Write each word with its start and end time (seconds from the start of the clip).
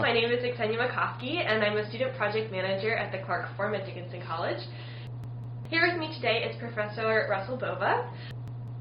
My 0.00 0.14
name 0.14 0.30
is 0.30 0.40
Xenia 0.40 0.78
Makosky, 0.78 1.44
and 1.46 1.62
I'm 1.62 1.76
a 1.76 1.86
student 1.90 2.16
project 2.16 2.50
manager 2.50 2.96
at 2.96 3.12
the 3.12 3.18
Clarke 3.18 3.54
Forum 3.54 3.74
at 3.74 3.84
Dickinson 3.84 4.22
College. 4.26 4.56
Here 5.68 5.86
with 5.86 6.00
me 6.00 6.08
today 6.14 6.42
is 6.42 6.56
Professor 6.56 7.26
Russell 7.28 7.58
Bova. 7.58 8.10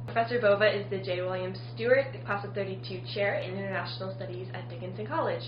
Professor 0.05 0.39
Bova 0.39 0.73
is 0.73 0.89
the 0.89 0.97
J. 0.97 1.21
William 1.21 1.53
Stuart 1.75 2.15
Class 2.25 2.45
of 2.45 2.53
32 2.53 3.01
Chair 3.13 3.39
in 3.39 3.51
International 3.51 4.15
Studies 4.15 4.47
at 4.53 4.69
Dickinson 4.69 5.05
College. 5.05 5.43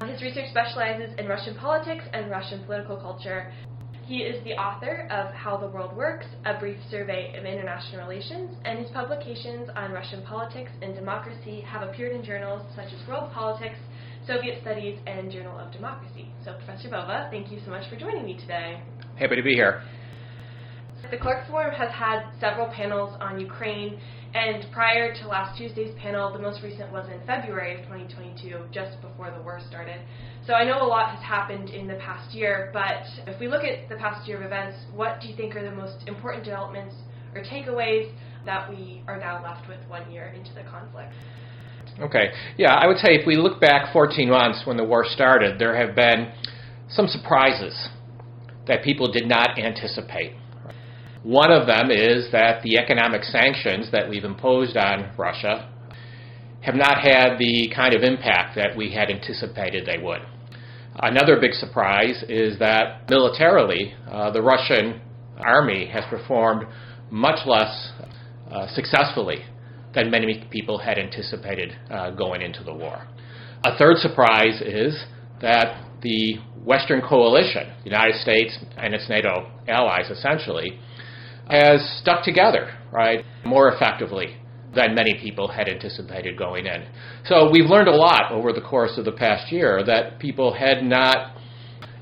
Uh, 0.00 0.06
his 0.06 0.20
research 0.20 0.50
specializes 0.50 1.14
in 1.16 1.28
Russian 1.28 1.54
politics 1.54 2.04
and 2.12 2.28
Russian 2.28 2.64
political 2.64 2.96
culture. 2.96 3.52
He 4.06 4.18
is 4.18 4.42
the 4.42 4.54
author 4.54 5.06
of 5.12 5.32
How 5.32 5.56
the 5.56 5.68
World 5.68 5.96
Works, 5.96 6.26
A 6.44 6.58
Brief 6.58 6.78
Survey 6.90 7.38
of 7.38 7.44
International 7.44 8.02
Relations, 8.02 8.50
and 8.64 8.80
his 8.80 8.90
publications 8.90 9.70
on 9.76 9.92
Russian 9.92 10.22
politics 10.22 10.72
and 10.82 10.92
democracy 10.92 11.60
have 11.60 11.88
appeared 11.88 12.16
in 12.16 12.24
journals 12.24 12.62
such 12.74 12.92
as 12.92 13.08
World 13.08 13.30
Politics, 13.32 13.78
Soviet 14.26 14.60
Studies, 14.62 14.98
and 15.06 15.30
Journal 15.30 15.58
of 15.58 15.70
Democracy. 15.70 16.28
So, 16.44 16.54
Professor 16.54 16.88
Bova, 16.88 17.28
thank 17.30 17.52
you 17.52 17.58
so 17.64 17.70
much 17.70 17.88
for 17.90 17.96
joining 17.96 18.24
me 18.24 18.38
today. 18.38 18.80
Happy 19.16 19.36
to 19.36 19.42
be 19.42 19.54
here. 19.54 19.82
The 21.10 21.18
Clarke 21.18 21.46
Forum 21.46 21.74
has 21.74 21.92
had 21.92 22.24
several 22.40 22.66
panels 22.68 23.14
on 23.20 23.38
Ukraine, 23.38 24.00
and 24.32 24.64
prior 24.72 25.14
to 25.14 25.28
last 25.28 25.58
Tuesday's 25.58 25.94
panel, 26.00 26.32
the 26.32 26.38
most 26.38 26.62
recent 26.62 26.90
was 26.90 27.06
in 27.12 27.20
February 27.26 27.74
of 27.74 27.80
2022, 27.82 28.64
just 28.72 29.00
before 29.02 29.30
the 29.30 29.42
war 29.42 29.60
started. 29.68 30.00
So 30.46 30.54
I 30.54 30.64
know 30.64 30.82
a 30.82 30.88
lot 30.88 31.14
has 31.14 31.22
happened 31.22 31.68
in 31.68 31.86
the 31.86 31.96
past 31.96 32.34
year, 32.34 32.70
but 32.72 33.04
if 33.26 33.38
we 33.38 33.48
look 33.48 33.62
at 33.62 33.90
the 33.90 33.96
past 33.96 34.26
year 34.26 34.38
of 34.38 34.44
events, 34.44 34.78
what 34.94 35.20
do 35.20 35.28
you 35.28 35.36
think 35.36 35.54
are 35.54 35.62
the 35.62 35.76
most 35.76 36.08
important 36.08 36.44
developments 36.44 36.94
or 37.34 37.42
takeaways 37.42 38.10
that 38.46 38.70
we 38.70 39.02
are 39.06 39.18
now 39.18 39.42
left 39.42 39.68
with 39.68 39.80
one 39.88 40.10
year 40.10 40.32
into 40.34 40.54
the 40.54 40.62
conflict? 40.62 41.12
Okay. 42.00 42.32
Yeah, 42.58 42.74
I 42.74 42.86
would 42.86 42.98
say 42.98 43.14
if 43.14 43.26
we 43.26 43.36
look 43.36 43.60
back 43.60 43.92
14 43.92 44.28
months 44.28 44.62
when 44.64 44.76
the 44.76 44.84
war 44.84 45.04
started, 45.04 45.58
there 45.58 45.76
have 45.76 45.94
been 45.94 46.32
some 46.88 47.06
surprises 47.06 47.88
that 48.66 48.82
people 48.82 49.10
did 49.12 49.28
not 49.28 49.58
anticipate. 49.58 50.32
One 51.22 51.52
of 51.52 51.66
them 51.66 51.90
is 51.90 52.30
that 52.32 52.62
the 52.62 52.78
economic 52.78 53.22
sanctions 53.24 53.90
that 53.92 54.08
we've 54.08 54.24
imposed 54.24 54.76
on 54.76 55.14
Russia 55.16 55.70
have 56.62 56.74
not 56.74 56.98
had 57.00 57.38
the 57.38 57.70
kind 57.74 57.94
of 57.94 58.02
impact 58.02 58.56
that 58.56 58.76
we 58.76 58.92
had 58.92 59.10
anticipated 59.10 59.86
they 59.86 60.02
would. 60.02 60.20
Another 60.96 61.38
big 61.40 61.52
surprise 61.52 62.24
is 62.28 62.58
that 62.58 63.08
militarily, 63.08 63.94
uh, 64.10 64.30
the 64.30 64.42
Russian 64.42 65.00
army 65.38 65.86
has 65.86 66.04
performed 66.08 66.64
much 67.10 67.46
less 67.46 67.90
uh, 68.50 68.66
successfully 68.74 69.44
than 69.94 70.10
many 70.10 70.46
people 70.50 70.78
had 70.78 70.98
anticipated 70.98 71.76
uh, 71.90 72.10
going 72.10 72.42
into 72.42 72.62
the 72.64 72.74
war. 72.74 73.06
A 73.64 73.76
third 73.78 73.96
surprise 73.98 74.60
is 74.60 75.04
that 75.40 75.82
the 76.02 76.36
Western 76.64 77.00
coalition, 77.00 77.72
the 77.82 77.90
United 77.90 78.20
States 78.20 78.58
and 78.76 78.94
its 78.94 79.08
NATO 79.08 79.50
allies 79.68 80.10
essentially, 80.10 80.78
has 81.48 81.80
stuck 82.00 82.24
together, 82.24 82.76
right, 82.92 83.24
more 83.44 83.68
effectively 83.68 84.36
than 84.74 84.94
many 84.94 85.14
people 85.14 85.48
had 85.48 85.68
anticipated 85.68 86.36
going 86.36 86.66
in. 86.66 86.86
So 87.26 87.50
we've 87.50 87.66
learned 87.66 87.88
a 87.88 87.94
lot 87.94 88.32
over 88.32 88.52
the 88.52 88.60
course 88.60 88.98
of 88.98 89.04
the 89.04 89.12
past 89.12 89.52
year 89.52 89.84
that 89.84 90.18
people 90.18 90.52
had 90.52 90.82
not 90.82 91.36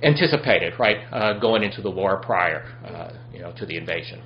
anticipated, 0.03 0.73
right, 0.79 0.97
uh, 1.12 1.39
going 1.39 1.62
into 1.62 1.83
the 1.83 1.91
war 1.91 2.21
prior, 2.21 2.65
uh, 2.84 3.17
you 3.33 3.41
know, 3.41 3.53
to 3.53 3.67
the 3.67 3.77
invasion. 3.77 4.23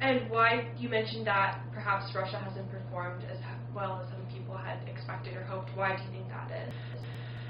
And 0.00 0.30
why 0.30 0.68
you 0.78 0.88
mentioned 0.88 1.26
that 1.26 1.60
perhaps 1.72 2.14
Russia 2.14 2.38
hasn't 2.38 2.70
performed 3.00 3.24
as 3.30 3.38
well 3.74 4.02
as 4.02 4.10
some 4.10 4.20
people 4.36 4.56
had 4.56 4.78
expected 4.88 5.36
or 5.36 5.44
hoped. 5.44 5.70
Why 5.74 5.96
do 5.96 6.02
you 6.02 6.10
think 6.10 6.28
that 6.28 6.50
is? 6.50 6.72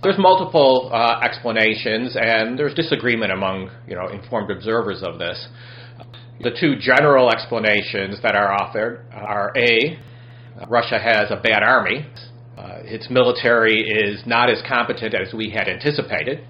There's 0.03 0.19
multiple 0.19 0.91
uh, 0.93 1.21
explanations, 1.23 2.17
and 2.19 2.59
there's 2.59 2.75
disagreement 2.75 3.33
among 3.33 3.71
you 3.87 3.97
know 3.97 4.09
informed 4.09 4.51
observers 4.51 5.03
of 5.03 5.19
this. 5.19 5.49
The 6.41 6.57
two 6.59 6.77
general 6.81 7.31
explanations 7.31 8.23
that 8.23 8.35
are 8.35 8.53
offered 8.53 9.05
are 9.13 9.53
A, 9.57 9.99
Russia 10.69 10.99
has 10.99 11.31
a 11.31 11.37
bad 11.37 11.63
army. 11.63 12.07
Uh, 12.57 12.79
its 12.85 13.11
military 13.11 13.83
is 13.83 14.23
not 14.27 14.49
as 14.49 14.63
competent 14.67 15.15
as 15.15 15.35
we 15.35 15.51
had 15.51 15.69
anticipated. 15.69 16.47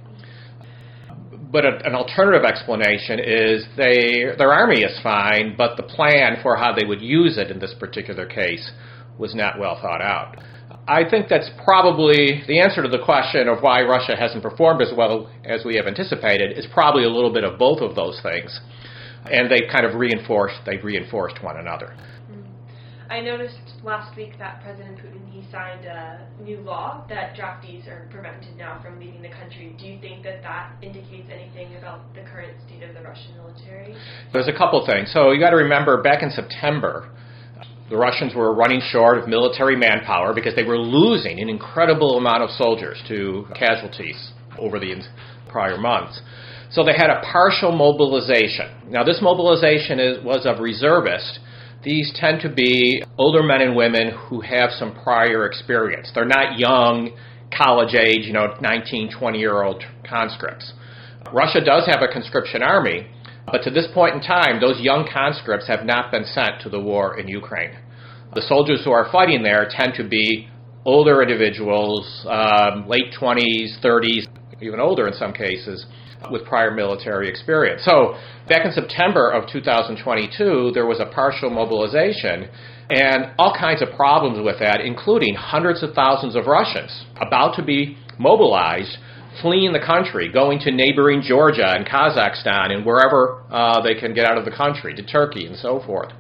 But 1.51 1.65
a, 1.65 1.85
an 1.85 1.97
alternative 1.97 2.45
explanation 2.45 3.19
is 3.19 3.67
they, 3.77 4.27
their 4.39 4.53
army 4.53 4.83
is 4.83 4.97
fine, 5.03 5.57
but 5.59 5.77
the 5.77 5.83
plan 5.83 6.39
for 6.43 6.57
how 6.57 6.73
they 6.73 6.87
would 6.87 7.03
use 7.03 7.37
it 7.39 7.51
in 7.51 7.59
this 7.59 7.75
particular 7.81 8.27
case 8.27 8.71
was 9.21 9.35
not 9.35 9.59
well 9.59 9.79
thought 9.81 10.03
out. 10.03 10.37
I 10.89 11.09
think 11.09 11.29
that's 11.29 11.51
probably 11.65 12.43
the 12.49 12.61
answer 12.61 12.83
to 12.83 12.89
the 12.89 13.05
question 13.05 13.47
of 13.47 13.63
why 13.63 13.83
Russia 13.83 14.17
hasn't 14.19 14.43
performed 14.43 14.83
as 14.83 14.93
well 14.97 15.31
as 15.45 15.65
we 15.65 15.77
have 15.77 15.87
anticipated 15.87 16.59
is 16.59 16.67
probably 16.73 17.05
a 17.05 17.09
little 17.09 17.33
bit 17.33 17.45
of 17.45 17.59
both 17.59 17.81
of 17.81 17.95
those 17.95 18.19
things 18.23 18.61
and 19.31 19.51
they've 19.51 19.69
kind 19.71 19.85
of 19.85 19.95
reinforced 19.95 20.57
they've 20.65 20.83
reinforced 20.83 21.43
one 21.43 21.59
another. 21.59 21.95
Mm. 22.31 22.45
I 23.11 23.21
noticed 23.21 23.59
last 23.85 24.17
week 24.17 24.39
that 24.39 24.63
President 24.63 24.99
Putin 24.99 25.21
he 25.31 25.45
signed 25.51 25.85
a 25.85 26.27
new 26.43 26.59
law 26.59 27.05
that 27.09 27.37
draftees 27.37 27.87
are 27.89 28.09
prevented 28.11 28.57
now 28.57 28.81
from 28.83 28.99
leaving 28.99 29.23
the 29.23 29.29
country. 29.29 29.75
Do 29.79 29.87
you 29.87 30.01
think 30.01 30.23
that 30.25 30.43
that 30.43 30.73
indicates 30.83 31.29
anything 31.31 31.77
about 31.77 32.15
the 32.15 32.23
current 32.23 32.57
state 32.67 32.83
of 32.83 32.95
the 32.95 33.03
Russian 33.03 33.37
military? 33.37 33.95
There's 34.33 34.49
a 34.49 34.57
couple 34.57 34.85
things. 34.87 35.11
So 35.13 35.31
you 35.33 35.41
got 35.41 35.51
to 35.51 35.57
remember 35.57 36.03
back 36.03 36.23
in 36.23 36.31
September. 36.31 37.11
The 37.91 37.97
Russians 37.97 38.35
were 38.37 38.55
running 38.55 38.81
short 38.81 39.19
of 39.19 39.29
military 39.29 39.77
manpower 39.77 40.33
because 40.33 40.55
they 40.55 40.63
were 40.63 40.79
losing 40.79 41.41
an 41.41 41.49
incredible 41.49 42.19
amount 42.19 42.45
of 42.45 42.51
soldiers 42.51 43.03
to 43.09 43.47
casualties 43.55 44.31
over 44.59 44.79
the 44.79 45.03
prior 45.49 45.77
months. 45.77 46.21
So 46.71 46.85
they 46.85 46.93
had 46.93 47.11
a 47.11 47.21
partial 47.21 47.73
mobilization. 47.73 48.91
Now, 48.91 49.03
this 49.03 49.19
mobilization 49.21 49.99
is, 49.99 50.25
was 50.25 50.47
of 50.47 50.61
reservists. 50.61 51.41
These 51.83 52.13
tend 52.15 52.43
to 52.43 52.49
be 52.49 53.03
older 53.19 53.43
men 53.43 53.61
and 53.61 53.75
women 53.75 54.13
who 54.29 54.41
have 54.41 54.71
some 54.71 54.95
prior 55.03 55.47
experience. 55.47 56.13
They're 56.15 56.25
not 56.25 56.61
young, 56.61 57.11
college 57.57 57.95
age, 57.95 58.25
you 58.25 58.33
know, 58.33 58.55
19, 58.61 59.11
20 59.19 59.39
year 59.39 59.63
old 59.63 59.83
conscripts. 60.09 60.73
Russia 61.33 61.65
does 61.65 61.87
have 61.87 62.03
a 62.03 62.13
conscription 62.13 62.63
army, 62.63 63.09
but 63.53 63.63
to 63.65 63.71
this 63.71 63.87
point 63.93 64.15
in 64.15 64.21
time, 64.21 64.61
those 64.61 64.81
young 64.81 65.09
conscripts 65.13 65.67
have 65.67 65.85
not 65.85 66.11
been 66.11 66.25
sent 66.25 66.61
to 66.63 66.69
the 66.69 66.81
war 66.81 67.19
in 67.19 67.29
Ukraine. 67.29 67.77
The 68.35 68.43
soldiers 68.43 68.83
who 68.85 68.93
are 68.93 69.11
fighting 69.11 69.43
there 69.43 69.69
tend 69.71 69.95
to 69.95 70.09
be 70.09 70.49
older 70.85 71.23
individuals, 71.23 72.27
um, 72.29 72.89
late 72.89 73.13
20s, 73.21 73.81
30s, 73.83 74.27
even 74.63 74.81
older 74.81 75.07
in 75.07 75.15
some 75.15 75.33
cases, 75.33 75.87
with 76.31 76.45
prior 76.45 76.71
military 76.71 77.29
experience. 77.29 77.83
So, 77.85 78.15
back 78.49 78.67
in 78.67 78.73
September 78.73 79.31
of 79.31 79.49
2022, 79.51 80.73
there 80.75 80.87
was 80.87 81.01
a 81.01 81.07
partial 81.07 81.51
mobilization 81.51 82.49
and 82.91 83.33
all 83.39 83.55
kinds 83.59 83.83
of 83.83 83.89
problems 83.97 84.45
with 84.45 84.59
that, 84.59 84.81
including 84.81 85.35
hundreds 85.35 85.83
of 85.83 85.95
thousands 85.95 86.35
of 86.37 86.47
Russians 86.47 87.05
about 87.21 87.55
to 87.57 87.63
be 87.63 87.97
mobilized, 88.19 88.99
fleeing 89.41 89.73
the 89.73 89.81
country, 89.85 90.31
going 90.33 90.59
to 90.61 90.71
neighboring 90.71 91.23
Georgia 91.23 91.67
and 91.67 91.87
Kazakhstan 91.87 92.73
and 92.73 92.85
wherever 92.85 93.43
uh, 93.51 93.81
they 93.83 93.95
can 93.95 94.15
get 94.15 94.25
out 94.25 94.39
of 94.39 94.45
the 94.45 94.51
country, 94.51 94.95
to 94.95 95.03
Turkey 95.03 95.47
and 95.47 95.57
so 95.57 95.83
forth. 95.87 96.13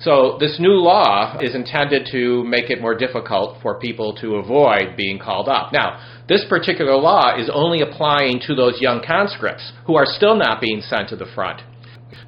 So 0.00 0.36
this 0.38 0.56
new 0.58 0.74
law 0.74 1.38
is 1.40 1.54
intended 1.54 2.08
to 2.12 2.44
make 2.44 2.68
it 2.68 2.80
more 2.80 2.96
difficult 2.96 3.62
for 3.62 3.78
people 3.78 4.14
to 4.16 4.36
avoid 4.36 4.96
being 4.96 5.18
called 5.18 5.48
up. 5.48 5.72
Now, 5.72 6.00
this 6.28 6.44
particular 6.48 6.96
law 6.96 7.38
is 7.38 7.48
only 7.52 7.80
applying 7.80 8.40
to 8.46 8.54
those 8.54 8.80
young 8.80 9.02
conscripts 9.06 9.72
who 9.86 9.94
are 9.94 10.06
still 10.06 10.36
not 10.36 10.60
being 10.60 10.80
sent 10.82 11.08
to 11.10 11.16
the 11.16 11.30
front. 11.34 11.62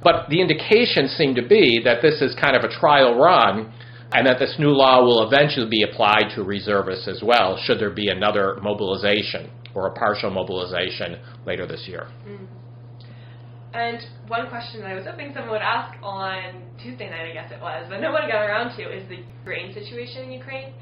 But 0.03 0.29
the 0.29 0.41
indications 0.41 1.11
seem 1.11 1.35
to 1.35 1.47
be 1.47 1.81
that 1.83 2.01
this 2.01 2.21
is 2.21 2.35
kind 2.39 2.55
of 2.55 2.63
a 2.63 2.73
trial 2.79 3.17
run 3.19 3.73
and 4.13 4.25
that 4.25 4.39
this 4.39 4.55
new 4.57 4.69
law 4.69 5.03
will 5.03 5.27
eventually 5.27 5.69
be 5.69 5.83
applied 5.83 6.31
to 6.35 6.43
reservists 6.43 7.07
as 7.07 7.21
well, 7.23 7.57
should 7.65 7.79
there 7.79 7.89
be 7.89 8.09
another 8.09 8.57
mobilization 8.61 9.49
or 9.73 9.87
a 9.87 9.93
partial 9.93 10.29
mobilization 10.29 11.19
later 11.45 11.67
this 11.67 11.83
year. 11.87 12.07
Mm. 12.27 12.47
And 13.73 13.99
one 14.27 14.49
question 14.49 14.81
that 14.81 14.89
I 14.89 14.95
was 14.95 15.05
hoping 15.05 15.33
someone 15.33 15.51
would 15.51 15.61
ask 15.61 15.93
on 16.01 16.63
Tuesday 16.81 17.09
night, 17.09 17.29
I 17.29 17.33
guess 17.33 17.51
it 17.51 17.61
was, 17.61 17.85
but 17.89 17.99
no 17.99 18.11
one 18.11 18.23
got 18.27 18.41
around 18.41 18.75
to, 18.77 18.83
is 18.83 19.07
the 19.09 19.19
grain 19.43 19.73
situation 19.73 20.23
in 20.23 20.31
Ukraine. 20.31 20.73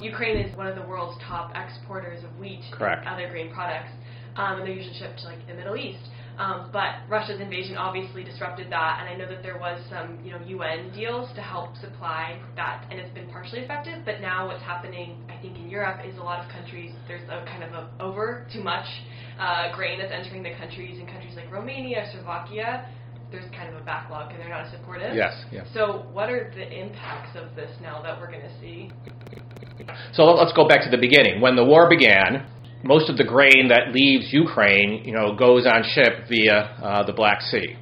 Ukraine 0.00 0.38
is 0.38 0.56
one 0.56 0.66
of 0.66 0.74
the 0.74 0.82
world's 0.82 1.20
top 1.22 1.52
exporters 1.54 2.24
of 2.24 2.36
wheat 2.38 2.62
Correct. 2.72 3.06
and 3.06 3.08
other 3.08 3.28
grain 3.28 3.52
products, 3.52 3.92
um, 4.36 4.58
and 4.58 4.66
they're 4.66 4.74
usually 4.74 4.98
shipped 4.98 5.20
to 5.20 5.26
like 5.26 5.46
the 5.46 5.54
Middle 5.54 5.76
East. 5.76 6.00
Um, 6.40 6.70
but 6.72 7.04
Russia's 7.06 7.38
invasion 7.38 7.76
obviously 7.76 8.24
disrupted 8.24 8.72
that, 8.72 8.98
and 9.00 9.08
I 9.10 9.14
know 9.14 9.28
that 9.30 9.42
there 9.42 9.58
was 9.58 9.78
some, 9.90 10.18
you 10.24 10.32
know, 10.32 10.40
UN 10.46 10.90
deals 10.94 11.28
to 11.34 11.42
help 11.42 11.76
supply 11.76 12.40
that, 12.56 12.86
and 12.90 12.98
it's 12.98 13.12
been 13.12 13.28
partially 13.28 13.60
effective. 13.60 14.06
But 14.06 14.22
now 14.22 14.46
what's 14.46 14.62
happening, 14.62 15.22
I 15.28 15.36
think, 15.42 15.58
in 15.58 15.68
Europe 15.68 16.00
is 16.02 16.16
a 16.16 16.22
lot 16.22 16.42
of 16.42 16.50
countries 16.50 16.92
there's 17.06 17.28
a 17.28 17.44
kind 17.44 17.62
of 17.62 17.72
a 17.74 17.90
over 18.00 18.46
too 18.50 18.62
much 18.62 18.86
uh, 19.38 19.76
grain 19.76 19.98
that's 20.00 20.12
entering 20.12 20.42
the 20.42 20.54
countries 20.56 20.98
in 20.98 21.06
countries 21.06 21.36
like 21.36 21.52
Romania, 21.52 22.08
Slovakia, 22.10 22.88
there's 23.30 23.48
kind 23.52 23.68
of 23.74 23.80
a 23.80 23.84
backlog 23.84 24.32
and 24.32 24.40
they're 24.40 24.48
not 24.48 24.64
as 24.64 24.72
supportive. 24.72 25.14
Yes, 25.14 25.44
yes. 25.52 25.66
So, 25.74 26.06
what 26.10 26.30
are 26.30 26.50
the 26.54 26.66
impacts 26.66 27.36
of 27.36 27.54
this 27.54 27.70
now 27.82 28.00
that 28.02 28.18
we're 28.18 28.30
going 28.30 28.42
to 28.42 28.60
see? 28.60 28.90
So 30.12 30.24
let's 30.24 30.52
go 30.52 30.66
back 30.66 30.82
to 30.84 30.90
the 30.90 31.00
beginning. 31.00 31.40
When 31.40 31.54
the 31.54 31.64
war 31.64 31.88
began, 31.88 32.46
most 32.82 33.10
of 33.10 33.16
the 33.16 33.24
grain 33.24 33.68
that 33.68 33.92
leaves 33.92 34.32
Ukraine, 34.32 35.04
you 35.04 35.12
know, 35.12 35.34
goes 35.36 35.66
on 35.66 35.82
ship 35.94 36.28
via 36.28 36.54
uh, 36.82 37.06
the 37.06 37.12
Black 37.12 37.42
Sea. 37.42 37.76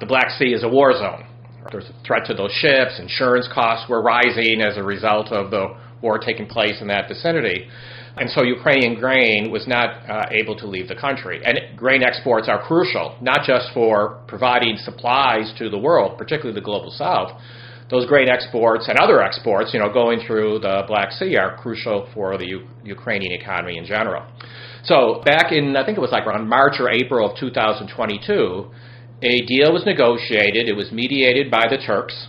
The 0.00 0.06
Black 0.06 0.30
Sea 0.38 0.52
is 0.52 0.62
a 0.62 0.68
war 0.68 0.92
zone. 0.92 1.26
There's 1.70 1.90
a 1.90 2.04
threat 2.06 2.24
to 2.26 2.34
those 2.34 2.52
ships. 2.52 2.98
Insurance 2.98 3.48
costs 3.52 3.88
were 3.90 4.00
rising 4.00 4.62
as 4.62 4.76
a 4.76 4.82
result 4.82 5.32
of 5.32 5.50
the 5.50 5.76
war 6.00 6.18
taking 6.18 6.46
place 6.46 6.80
in 6.80 6.88
that 6.88 7.08
vicinity. 7.08 7.68
And 8.16 8.30
so 8.30 8.42
Ukrainian 8.42 8.98
grain 8.98 9.50
was 9.50 9.68
not 9.68 10.08
uh, 10.10 10.26
able 10.30 10.56
to 10.56 10.66
leave 10.66 10.88
the 10.88 10.96
country. 10.96 11.40
And 11.44 11.76
grain 11.76 12.02
exports 12.02 12.48
are 12.48 12.60
crucial, 12.62 13.16
not 13.20 13.40
just 13.46 13.68
for 13.74 14.20
providing 14.26 14.76
supplies 14.78 15.52
to 15.58 15.68
the 15.68 15.78
world, 15.78 16.18
particularly 16.18 16.58
the 16.58 16.64
global 16.64 16.90
south. 16.90 17.40
Those 17.90 18.06
grain 18.06 18.28
exports 18.28 18.88
and 18.88 18.98
other 18.98 19.22
exports, 19.22 19.72
you 19.72 19.80
know, 19.80 19.90
going 19.90 20.20
through 20.26 20.58
the 20.58 20.84
Black 20.86 21.10
Sea 21.12 21.36
are 21.36 21.56
crucial 21.56 22.08
for 22.12 22.36
the 22.36 22.46
U- 22.46 22.68
Ukrainian 22.84 23.32
economy 23.32 23.78
in 23.78 23.86
general. 23.86 24.26
So 24.84 25.22
back 25.24 25.52
in, 25.52 25.74
I 25.76 25.84
think 25.84 25.96
it 25.96 26.00
was 26.00 26.12
like 26.12 26.26
around 26.26 26.48
March 26.48 26.74
or 26.78 26.90
April 26.90 27.30
of 27.30 27.36
2022, 27.38 28.70
a 29.22 29.40
deal 29.46 29.72
was 29.72 29.84
negotiated. 29.86 30.68
It 30.68 30.76
was 30.76 30.92
mediated 30.92 31.50
by 31.50 31.64
the 31.68 31.78
Turks 31.78 32.28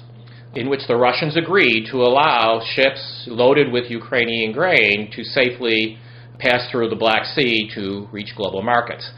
in 0.56 0.70
which 0.70 0.82
the 0.88 0.96
Russians 0.96 1.38
agreed 1.38 1.88
to 1.92 1.98
allow 1.98 2.62
ships 2.74 3.26
loaded 3.28 3.72
with 3.72 3.92
Ukrainian 3.92 4.52
grain 4.52 5.12
to 5.16 5.24
safely 5.24 5.98
pass 6.40 6.70
through 6.72 6.90
the 6.90 6.96
Black 6.96 7.26
Sea 7.26 7.70
to 7.76 8.08
reach 8.12 8.34
global 8.36 8.62
markets. 8.62 9.10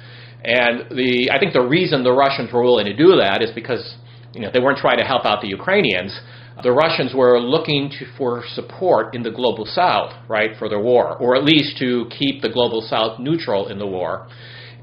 And 0.44 0.90
the, 0.90 1.30
I 1.32 1.40
think 1.40 1.54
the 1.54 1.62
reason 1.62 2.04
the 2.04 2.12
Russians 2.12 2.52
were 2.52 2.64
willing 2.64 2.86
to 2.88 2.96
do 2.96 3.16
that 3.18 3.42
is 3.42 3.52
because 3.52 3.96
you 4.34 4.42
know, 4.42 4.50
they 4.54 4.60
weren't 4.60 4.78
trying 4.78 4.98
to 4.98 5.04
help 5.04 5.26
out 5.26 5.42
the 5.42 5.48
Ukrainians. 5.48 6.18
The 6.64 6.72
Russians 6.72 7.14
were 7.16 7.40
looking 7.40 7.90
to, 7.98 8.06
for 8.18 8.44
support 8.54 9.16
in 9.16 9.24
the 9.24 9.32
global 9.32 9.66
south, 9.66 10.14
right, 10.28 10.52
for 10.60 10.70
their 10.70 10.82
war, 10.82 11.18
or 11.18 11.36
at 11.36 11.44
least 11.44 11.78
to 11.80 12.08
keep 12.18 12.42
the 12.42 12.50
global 12.50 12.82
south 12.82 13.20
neutral 13.20 13.68
in 13.68 13.80
the 13.80 13.88
war 13.88 14.28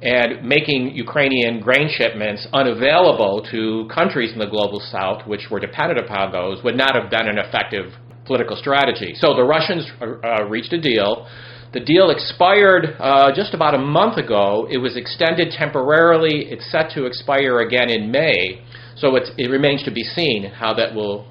and 0.00 0.44
making 0.46 0.94
Ukrainian 0.94 1.60
grain 1.60 1.88
shipments 1.90 2.46
unavailable 2.52 3.46
to 3.50 3.88
countries 3.92 4.32
in 4.32 4.38
the 4.38 4.46
global 4.46 4.80
south, 4.80 5.26
which 5.26 5.46
were 5.50 5.58
dependent 5.58 5.98
upon 5.98 6.30
those, 6.30 6.62
would 6.62 6.76
not 6.76 6.94
have 6.94 7.10
been 7.10 7.28
an 7.28 7.38
effective 7.38 7.92
political 8.24 8.56
strategy. 8.56 9.14
So 9.16 9.34
the 9.34 9.42
Russians 9.42 9.90
uh, 10.00 10.44
reached 10.44 10.72
a 10.72 10.80
deal. 10.80 11.26
The 11.72 11.80
deal 11.80 12.10
expired 12.10 12.96
uh, 12.98 13.32
just 13.34 13.54
about 13.54 13.74
a 13.74 13.78
month 13.78 14.18
ago. 14.18 14.68
It 14.70 14.78
was 14.78 14.96
extended 14.96 15.52
temporarily. 15.52 16.46
It's 16.48 16.70
set 16.70 16.90
to 16.92 17.04
expire 17.04 17.60
again 17.60 17.90
in 17.90 18.10
May. 18.10 18.62
So 19.00 19.16
it 19.16 19.50
remains 19.50 19.82
to 19.84 19.90
be 19.90 20.02
seen 20.02 20.44
how 20.44 20.74
that 20.74 20.94
will, 20.94 21.26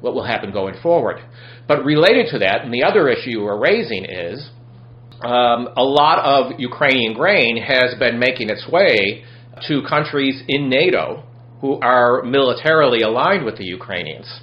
what 0.00 0.14
will 0.14 0.24
happen 0.24 0.52
going 0.52 0.74
forward. 0.82 1.16
But 1.66 1.84
related 1.84 2.26
to 2.32 2.38
that, 2.40 2.62
and 2.62 2.72
the 2.72 2.84
other 2.84 3.08
issue 3.08 3.30
you 3.30 3.46
are 3.46 3.58
raising 3.58 4.04
is 4.04 4.50
um, 5.22 5.68
a 5.76 5.82
lot 5.82 6.18
of 6.24 6.60
Ukrainian 6.60 7.14
grain 7.14 7.56
has 7.62 7.94
been 7.98 8.18
making 8.18 8.50
its 8.50 8.68
way 8.68 9.24
to 9.66 9.82
countries 9.88 10.42
in 10.46 10.68
NATO 10.68 11.24
who 11.60 11.80
are 11.80 12.22
militarily 12.22 13.00
aligned 13.00 13.44
with 13.44 13.56
the 13.56 13.64
Ukrainians. 13.64 14.40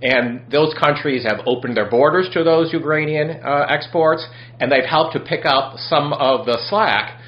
And 0.00 0.42
those 0.50 0.74
countries 0.74 1.24
have 1.24 1.40
opened 1.46 1.76
their 1.76 1.90
borders 1.90 2.28
to 2.34 2.44
those 2.44 2.72
Ukrainian 2.72 3.40
uh, 3.42 3.66
exports, 3.68 4.24
and 4.60 4.70
they've 4.70 4.84
helped 4.88 5.14
to 5.14 5.20
pick 5.20 5.44
up 5.44 5.78
some 5.78 6.12
of 6.12 6.46
the 6.46 6.58
slack 6.68 7.18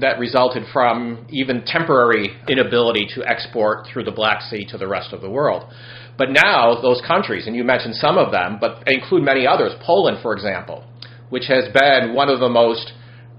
that 0.00 0.18
resulted 0.18 0.64
from 0.72 1.26
even 1.30 1.64
temporary 1.66 2.30
inability 2.48 3.06
to 3.14 3.24
export 3.24 3.86
through 3.86 4.04
the 4.04 4.12
Black 4.12 4.42
Sea 4.42 4.64
to 4.70 4.78
the 4.78 4.86
rest 4.86 5.12
of 5.12 5.20
the 5.20 5.30
world. 5.30 5.72
But 6.16 6.30
now, 6.30 6.80
those 6.80 7.02
countries, 7.06 7.46
and 7.46 7.56
you 7.56 7.64
mentioned 7.64 7.96
some 7.96 8.16
of 8.16 8.30
them, 8.30 8.58
but 8.60 8.84
include 8.86 9.24
many 9.24 9.46
others, 9.46 9.72
Poland, 9.84 10.18
for 10.22 10.32
example, 10.32 10.84
which 11.30 11.44
has 11.48 11.64
been 11.72 12.14
one 12.14 12.28
of 12.28 12.38
the 12.38 12.48
most 12.48 12.92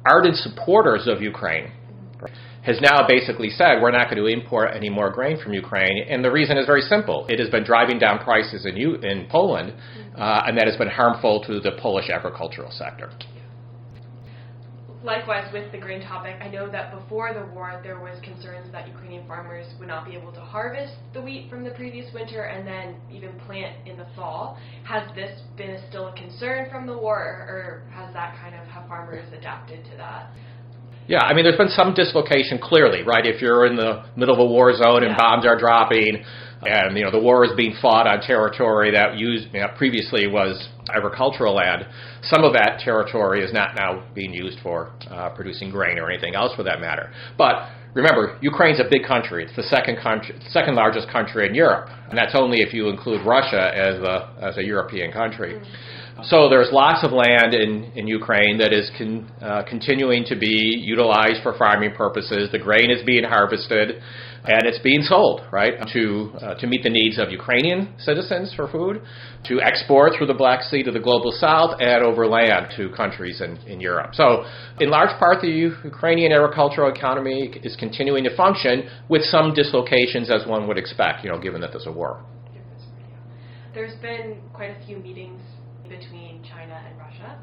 ardent 0.06 0.36
supporters 0.36 1.08
of 1.08 1.22
Ukraine, 1.22 1.72
has 2.64 2.82
now 2.82 3.08
basically 3.08 3.50
said 3.50 3.80
we're 3.82 3.92
not 3.92 4.10
going 4.10 4.18
to 4.18 4.26
import 4.26 4.72
any 4.76 4.90
more 4.90 5.12
grain 5.12 5.40
from 5.42 5.54
Ukraine. 5.54 6.04
And 6.10 6.26
the 6.26 6.32
reason 6.32 6.58
is 6.58 6.66
very 6.66 6.82
simple 6.82 7.26
it 7.30 7.40
has 7.40 7.50
been 7.50 7.64
driving 7.64 8.00
down 8.00 8.20
prices 8.20 8.66
in, 8.66 8.76
U- 8.76 8.96
in 8.96 9.28
Poland, 9.30 9.74
uh, 10.18 10.42
and 10.48 10.58
that 10.58 10.66
has 10.66 10.76
been 10.76 10.90
harmful 10.90 11.44
to 11.46 11.60
the 11.60 11.74
Polish 11.80 12.10
agricultural 12.10 12.72
sector 12.72 13.12
likewise 15.06 15.48
with 15.54 15.72
the 15.72 15.78
grain 15.78 16.02
topic, 16.02 16.36
I 16.42 16.50
know 16.50 16.70
that 16.72 16.92
before 16.92 17.34
the 17.34 17.46
war 17.54 17.80
there 17.84 18.00
was 18.00 18.20
concerns 18.24 18.72
that 18.72 18.88
Ukrainian 18.88 19.26
farmers 19.28 19.68
would 19.80 19.88
not 19.88 20.06
be 20.06 20.16
able 20.16 20.32
to 20.34 20.42
harvest 20.42 20.94
the 21.14 21.22
wheat 21.22 21.50
from 21.50 21.64
the 21.64 21.70
previous 21.72 22.12
winter 22.14 22.44
and 22.44 22.68
then 22.68 22.96
even 23.12 23.32
plant 23.46 23.88
in 23.88 23.98
the 23.98 24.08
fall. 24.16 24.58
Has 24.84 25.04
this 25.16 25.42
been 25.56 25.72
a, 25.72 25.90
still 25.90 26.08
a 26.08 26.16
concern 26.16 26.70
from 26.72 26.88
the 26.88 26.98
war, 26.98 27.18
or 27.18 27.84
has 27.94 28.12
that 28.14 28.36
kind 28.42 28.56
of 28.56 28.66
have 28.68 28.88
farmers 28.88 29.26
adapted 29.32 29.86
to 29.86 29.98
that? 29.98 30.32
Yeah, 31.08 31.20
I 31.20 31.36
mean, 31.36 31.46
there's 31.46 31.58
been 31.58 31.70
some 31.70 31.94
dislocation 31.94 32.58
clearly, 32.58 33.04
right? 33.04 33.28
If 33.28 33.40
you're 33.40 33.68
in 33.68 33.76
the 33.76 34.06
middle 34.18 34.34
of 34.34 34.40
a 34.40 34.46
war 34.46 34.76
zone 34.76 35.04
and 35.04 35.12
yeah. 35.12 35.18
bombs 35.18 35.46
are 35.46 35.58
dropping, 35.58 36.26
and 36.68 36.98
you 36.98 37.04
know 37.04 37.12
the 37.12 37.20
war 37.20 37.46
is 37.46 37.52
being 37.56 37.76
fought 37.82 38.08
on 38.08 38.22
territory 38.22 38.92
that 38.92 39.18
used 39.18 39.48
you 39.54 39.62
know, 39.62 39.68
previously 39.78 40.28
was 40.28 40.70
agricultural 40.94 41.56
land. 41.56 41.86
Some 42.24 42.44
of 42.44 42.54
that 42.54 42.80
territory 42.84 43.44
is 43.44 43.54
not 43.54 43.76
now 43.76 44.06
being 44.14 44.34
used 44.34 44.60
for 44.62 44.94
uh, 45.10 45.30
producing 45.30 45.72
grain 45.72 45.98
or 45.98 46.10
anything 46.10 46.36
else 46.36 46.56
for 46.56 46.64
that 46.64 46.80
matter. 46.80 47.12
But 47.38 47.70
remember, 47.94 48.38
Ukraine's 48.42 48.80
a 48.80 48.90
big 48.90 49.06
country. 49.06 49.46
It's 49.46 49.56
the 49.56 49.64
second 49.64 49.98
country, 50.02 50.40
second 50.50 50.76
largest 50.76 51.10
country 51.10 51.48
in 51.48 51.56
Europe, 51.56 51.90
and 52.10 52.18
that's 52.18 52.36
only 52.36 52.62
if 52.62 52.74
you 52.74 52.90
include 52.90 53.26
Russia 53.26 53.72
as 53.76 54.00
a 54.00 54.34
as 54.42 54.58
a 54.58 54.64
European 54.64 55.12
country. 55.12 55.62
So 56.24 56.48
there's 56.48 56.70
lots 56.72 57.04
of 57.04 57.12
land 57.12 57.54
in, 57.54 57.92
in 57.96 58.08
Ukraine 58.08 58.58
that 58.60 58.72
is 58.72 58.90
con, 58.98 59.30
uh, 59.42 59.64
continuing 59.68 60.24
to 60.26 60.36
be 60.36 60.80
utilized 60.82 61.44
for 61.44 61.58
farming 61.58 61.94
purposes. 61.94 62.50
The 62.54 62.58
grain 62.58 62.90
is 62.90 63.04
being 63.06 63.26
harvested 63.26 64.02
and 64.48 64.66
it's 64.66 64.80
being 64.80 65.02
sold, 65.02 65.42
right, 65.52 65.74
to, 65.94 66.32
uh, 66.42 66.56
to 66.56 66.68
meet 66.68 66.84
the 66.84 66.90
needs 66.90 67.18
of 67.18 67.32
Ukrainian 67.32 67.94
citizens 67.98 68.54
for 68.56 68.68
food, 68.68 69.02
to 69.46 69.62
export 69.62 70.14
through 70.18 70.28
the 70.28 70.34
Black 70.34 70.62
Sea 70.64 70.84
to 70.84 70.92
the 70.92 71.00
global 71.00 71.32
south, 71.32 71.80
and 71.80 72.04
over 72.04 72.28
land 72.28 72.74
to 72.78 72.90
countries 72.90 73.42
in, 73.42 73.58
in 73.68 73.80
Europe. 73.80 74.14
So, 74.14 74.46
in 74.80 74.90
large 74.90 75.18
part, 75.20 75.42
the 75.42 75.48
Ukrainian 75.48 76.32
agricultural 76.32 76.92
economy 76.94 77.52
is 77.64 77.76
continuing 77.78 78.24
to 78.26 78.36
function 78.36 78.90
with 79.10 79.24
some 79.24 79.54
dislocations, 79.54 80.30
as 80.30 80.48
one 80.48 80.68
would 80.68 80.78
expect, 80.78 81.24
you 81.24 81.30
know, 81.32 81.40
given 81.40 81.62
that 81.62 81.72
there's 81.72 81.88
a 81.88 81.92
war. 81.92 82.24
There's 83.74 83.96
been 84.02 84.38
quite 84.54 84.72
a 84.72 84.86
few 84.86 84.98
meetings 84.98 85.42
between 85.84 86.44
China 86.44 86.82
and 86.88 86.98
Russia. 86.98 87.38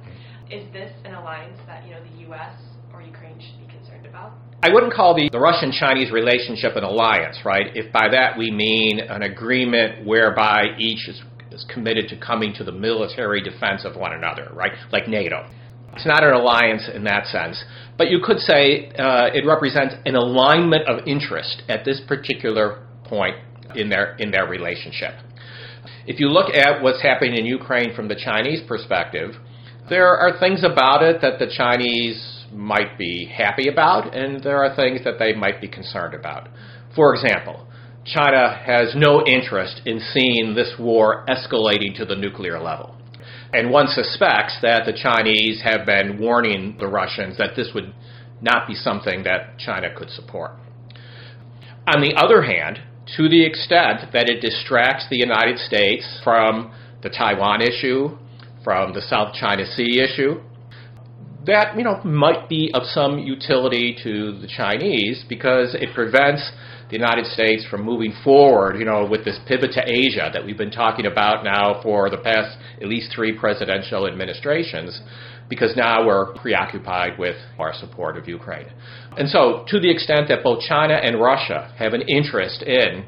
Is 0.50 0.70
this 0.72 0.92
an 1.04 1.14
alliance 1.14 1.58
that, 1.66 1.84
you 1.86 1.92
know, 1.92 2.02
the 2.02 2.20
U.S. 2.28 2.54
or 2.92 3.02
Ukraine 3.02 3.38
should 3.38 3.66
be 3.66 3.71
concerned 4.02 4.14
about? 4.14 4.32
I 4.62 4.72
wouldn't 4.72 4.92
call 4.92 5.14
the, 5.14 5.28
the 5.30 5.40
Russian 5.40 5.72
Chinese 5.72 6.12
relationship 6.12 6.76
an 6.76 6.84
alliance, 6.84 7.38
right? 7.44 7.66
If 7.74 7.92
by 7.92 8.08
that 8.12 8.38
we 8.38 8.50
mean 8.50 9.00
an 9.00 9.22
agreement 9.22 10.06
whereby 10.06 10.76
each 10.78 11.08
is, 11.08 11.20
is 11.50 11.66
committed 11.72 12.08
to 12.08 12.16
coming 12.16 12.54
to 12.54 12.64
the 12.64 12.72
military 12.72 13.42
defense 13.42 13.84
of 13.84 13.96
one 13.96 14.12
another, 14.12 14.50
right? 14.54 14.72
Like 14.92 15.08
NATO. 15.08 15.48
It's 15.94 16.06
not 16.06 16.24
an 16.24 16.32
alliance 16.32 16.88
in 16.94 17.04
that 17.04 17.26
sense. 17.26 17.62
But 17.98 18.10
you 18.10 18.20
could 18.24 18.38
say 18.38 18.88
uh, 18.98 19.26
it 19.34 19.44
represents 19.44 19.94
an 20.06 20.14
alignment 20.14 20.88
of 20.88 21.06
interest 21.06 21.62
at 21.68 21.84
this 21.84 22.00
particular 22.06 22.86
point 23.04 23.36
in 23.74 23.88
their, 23.88 24.14
in 24.16 24.30
their 24.30 24.46
relationship. 24.46 25.14
If 26.06 26.18
you 26.18 26.28
look 26.28 26.54
at 26.54 26.82
what's 26.82 27.02
happening 27.02 27.36
in 27.36 27.46
Ukraine 27.46 27.94
from 27.94 28.08
the 28.08 28.14
Chinese 28.14 28.60
perspective, 28.66 29.32
there 29.90 30.06
are 30.16 30.38
things 30.38 30.64
about 30.64 31.02
it 31.02 31.20
that 31.20 31.38
the 31.38 31.52
Chinese 31.54 32.41
might 32.52 32.98
be 32.98 33.26
happy 33.26 33.68
about, 33.68 34.14
and 34.14 34.42
there 34.42 34.64
are 34.64 34.74
things 34.74 35.04
that 35.04 35.18
they 35.18 35.34
might 35.34 35.60
be 35.60 35.68
concerned 35.68 36.14
about. 36.14 36.48
For 36.94 37.14
example, 37.14 37.66
China 38.04 38.60
has 38.64 38.94
no 38.96 39.24
interest 39.26 39.82
in 39.86 40.00
seeing 40.00 40.54
this 40.54 40.74
war 40.78 41.24
escalating 41.28 41.96
to 41.96 42.04
the 42.04 42.16
nuclear 42.16 42.60
level. 42.60 42.96
And 43.52 43.70
one 43.70 43.86
suspects 43.86 44.56
that 44.62 44.86
the 44.86 44.92
Chinese 44.92 45.62
have 45.62 45.86
been 45.86 46.18
warning 46.18 46.76
the 46.78 46.88
Russians 46.88 47.36
that 47.38 47.54
this 47.54 47.70
would 47.74 47.92
not 48.40 48.66
be 48.66 48.74
something 48.74 49.22
that 49.24 49.58
China 49.58 49.94
could 49.94 50.10
support. 50.10 50.52
On 51.86 52.00
the 52.00 52.14
other 52.16 52.42
hand, 52.42 52.80
to 53.16 53.28
the 53.28 53.44
extent 53.44 54.12
that 54.12 54.28
it 54.28 54.40
distracts 54.40 55.06
the 55.10 55.18
United 55.18 55.58
States 55.58 56.20
from 56.24 56.72
the 57.02 57.10
Taiwan 57.10 57.60
issue, 57.60 58.16
from 58.64 58.94
the 58.94 59.02
South 59.02 59.34
China 59.34 59.64
Sea 59.66 60.00
issue, 60.00 60.40
that 61.46 61.76
you 61.76 61.84
know 61.84 62.00
might 62.04 62.48
be 62.48 62.70
of 62.74 62.82
some 62.84 63.18
utility 63.18 63.96
to 64.02 64.38
the 64.40 64.46
Chinese 64.46 65.24
because 65.28 65.74
it 65.74 65.94
prevents 65.94 66.50
the 66.92 66.98
United 66.98 67.24
States 67.24 67.64
from 67.70 67.82
moving 67.82 68.12
forward, 68.22 68.78
you 68.78 68.84
know, 68.84 69.06
with 69.06 69.24
this 69.24 69.38
pivot 69.48 69.72
to 69.72 69.82
Asia 69.86 70.30
that 70.30 70.44
we've 70.44 70.58
been 70.58 70.70
talking 70.70 71.06
about 71.06 71.42
now 71.42 71.80
for 71.82 72.10
the 72.10 72.18
past 72.18 72.58
at 72.82 72.86
least 72.86 73.10
three 73.14 73.32
presidential 73.36 74.06
administrations, 74.06 75.00
because 75.48 75.74
now 75.74 76.06
we're 76.06 76.34
preoccupied 76.34 77.18
with 77.18 77.36
our 77.58 77.72
support 77.72 78.18
of 78.18 78.28
Ukraine. 78.28 78.66
And 79.16 79.26
so, 79.26 79.64
to 79.68 79.80
the 79.80 79.90
extent 79.90 80.28
that 80.28 80.44
both 80.44 80.62
China 80.68 80.94
and 80.94 81.18
Russia 81.18 81.72
have 81.78 81.94
an 81.94 82.02
interest 82.02 82.62
in 82.62 83.06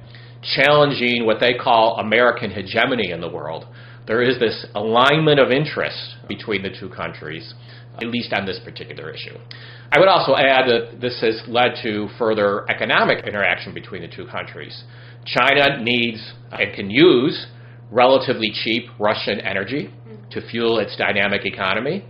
challenging 0.57 1.27
what 1.27 1.41
they 1.41 1.53
call 1.53 1.99
American 1.99 2.51
hegemony 2.51 3.11
in 3.11 3.21
the 3.21 3.29
world, 3.29 3.67
there 4.07 4.23
is 4.23 4.39
this 4.39 4.67
alignment 4.75 5.39
of 5.39 5.51
interest 5.51 6.17
between 6.27 6.63
the 6.63 6.71
two 6.71 6.89
countries 6.89 7.55
at 7.97 8.07
least 8.07 8.33
on 8.33 8.47
this 8.47 8.59
particular 8.65 9.11
issue. 9.11 9.37
I 9.93 9.99
would 9.99 10.09
also 10.09 10.35
add 10.35 10.67
that 10.69 11.01
this 11.01 11.21
has 11.21 11.43
led 11.47 11.77
to 11.83 12.09
further 12.19 12.69
economic 12.71 13.27
interaction 13.27 13.73
between 13.75 14.03
the 14.03 14.09
two 14.09 14.27
countries. 14.27 14.85
China 15.25 15.83
needs 15.83 16.33
and 16.53 16.75
can 16.75 16.91
use 16.91 17.47
relatively 17.91 18.51
cheap 18.65 18.85
Russian 18.99 19.41
energy 19.41 19.93
to 20.31 20.47
fuel 20.49 20.79
its 20.79 20.97
dynamic 20.97 21.45
economy. 21.45 22.05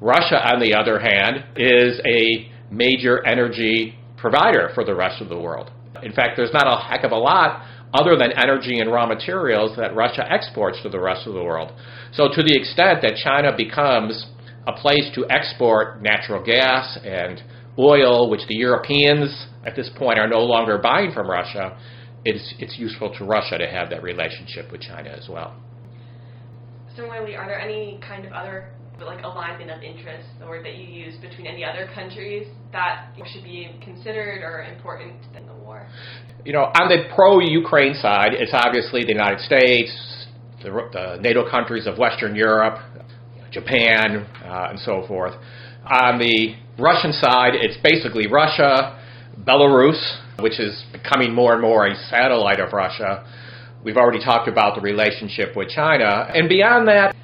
Russia, 0.00 0.36
on 0.52 0.60
the 0.60 0.74
other 0.74 0.98
hand, 0.98 1.44
is 1.56 2.00
a 2.06 2.50
major 2.70 3.24
energy 3.26 3.94
provider 4.16 4.70
for 4.74 4.84
the 4.84 4.94
rest 4.94 5.20
of 5.20 5.28
the 5.28 5.38
world. 5.38 5.70
In 6.02 6.12
fact, 6.12 6.36
there's 6.36 6.52
not 6.52 6.66
a 6.66 6.80
heck 6.80 7.04
of 7.04 7.12
a 7.12 7.16
lot 7.16 7.66
other 7.92 8.16
than 8.16 8.32
energy 8.32 8.80
and 8.80 8.90
raw 8.90 9.06
materials 9.06 9.76
that 9.76 9.94
Russia 9.94 10.24
exports 10.30 10.78
to 10.82 10.88
the 10.88 11.00
rest 11.00 11.26
of 11.26 11.34
the 11.34 11.42
world. 11.42 11.72
So, 12.12 12.28
to 12.28 12.42
the 12.42 12.54
extent 12.54 13.02
that 13.02 13.14
China 13.22 13.56
becomes 13.56 14.26
a 14.66 14.72
place 14.72 15.10
to 15.14 15.26
export 15.30 16.02
natural 16.02 16.42
gas 16.44 16.98
and 17.04 17.42
oil, 17.78 18.30
which 18.30 18.46
the 18.48 18.56
Europeans 18.56 19.46
at 19.66 19.74
this 19.76 19.90
point 19.96 20.18
are 20.18 20.28
no 20.28 20.40
longer 20.40 20.78
buying 20.78 21.12
from 21.12 21.28
Russia, 21.28 21.78
it's, 22.24 22.54
it's 22.58 22.78
useful 22.78 23.14
to 23.18 23.24
Russia 23.24 23.58
to 23.58 23.66
have 23.66 23.90
that 23.90 24.02
relationship 24.02 24.70
with 24.72 24.80
China 24.80 25.10
as 25.10 25.28
well. 25.28 25.54
Similarly, 26.96 27.34
are 27.34 27.46
there 27.46 27.60
any 27.60 27.98
kind 28.06 28.24
of 28.24 28.32
other 28.32 28.70
like 29.04 29.24
alignment 29.24 29.70
of 29.70 29.82
interests, 29.82 30.28
the 30.38 30.46
word 30.46 30.64
that 30.64 30.76
you 30.76 30.84
use, 30.84 31.16
between 31.20 31.46
any 31.46 31.64
other 31.64 31.90
countries 31.92 32.46
that 32.72 33.08
should 33.32 33.42
be 33.42 33.74
considered 33.82 34.42
or 34.42 34.62
important 34.62 35.14
in 35.36 35.46
the 35.46 35.54
war? 35.54 35.88
You 36.44 36.52
know, 36.52 36.70
on 36.80 36.88
the 36.88 37.08
pro-Ukraine 37.14 37.94
side, 37.94 38.34
it's 38.34 38.52
obviously 38.54 39.02
the 39.02 39.12
United 39.12 39.40
States, 39.40 40.26
the, 40.62 40.70
the 40.92 41.18
NATO 41.20 41.48
countries 41.50 41.86
of 41.86 41.98
Western 41.98 42.36
Europe, 42.36 42.78
Japan, 43.54 44.26
uh, 44.44 44.68
and 44.70 44.78
so 44.78 45.06
forth. 45.06 45.34
On 45.86 46.18
the 46.18 46.56
Russian 46.78 47.12
side, 47.12 47.54
it's 47.54 47.78
basically 47.82 48.26
Russia, 48.26 49.00
Belarus, 49.42 50.00
which 50.40 50.58
is 50.58 50.84
becoming 50.92 51.32
more 51.32 51.52
and 51.52 51.62
more 51.62 51.86
a 51.86 51.94
satellite 52.10 52.60
of 52.60 52.72
Russia. 52.72 53.24
We've 53.84 53.96
already 53.96 54.22
talked 54.22 54.48
about 54.48 54.74
the 54.74 54.80
relationship 54.80 55.56
with 55.56 55.68
China. 55.68 56.28
And 56.34 56.48
beyond 56.48 56.88
that, 56.88 57.14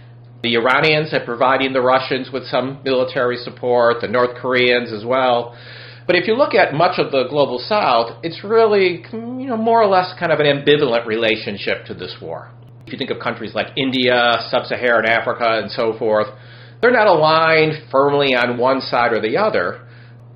the 0.42 0.56
Iranians 0.56 1.12
are 1.12 1.25
providing 1.25 1.72
the 1.72 1.80
Russians 1.80 2.30
with 2.32 2.44
some 2.46 2.80
military 2.84 3.37
support, 3.37 4.00
the 4.00 4.08
North 4.08 4.37
Koreans 4.37 4.92
as 4.92 5.04
well. 5.04 5.56
But 6.06 6.16
if 6.16 6.26
you 6.26 6.34
look 6.34 6.54
at 6.54 6.75
much 6.75 6.99
of 6.99 7.12
the 7.12 7.25
global 7.28 7.58
south, 7.58 8.18
it's 8.22 8.42
really, 8.42 9.04
you 9.12 9.46
know, 9.46 9.56
more 9.56 9.82
or 9.82 9.87
less 9.87 10.12
kind 10.18 10.32
of 10.32 10.40
an 10.40 10.46
ambivalent 10.46 11.06
relationship 11.06 11.87
to 11.87 11.94
this 11.94 12.16
war. 12.20 12.50
If 12.87 12.92
you 12.92 12.99
think 12.99 13.10
of 13.10 13.18
countries 13.18 13.54
like 13.54 13.76
India, 13.76 14.37
Sub 14.50 14.66
Saharan 14.66 15.06
Africa, 15.06 15.60
and 15.62 15.70
so 15.70 15.96
forth, 15.99 16.26
they're 16.80 16.90
not 16.90 17.06
aligned 17.06 17.90
firmly 17.90 18.34
on 18.34 18.58
one 18.58 18.80
side 18.80 19.12
or 19.12 19.20
the 19.20 19.37
other, 19.37 19.87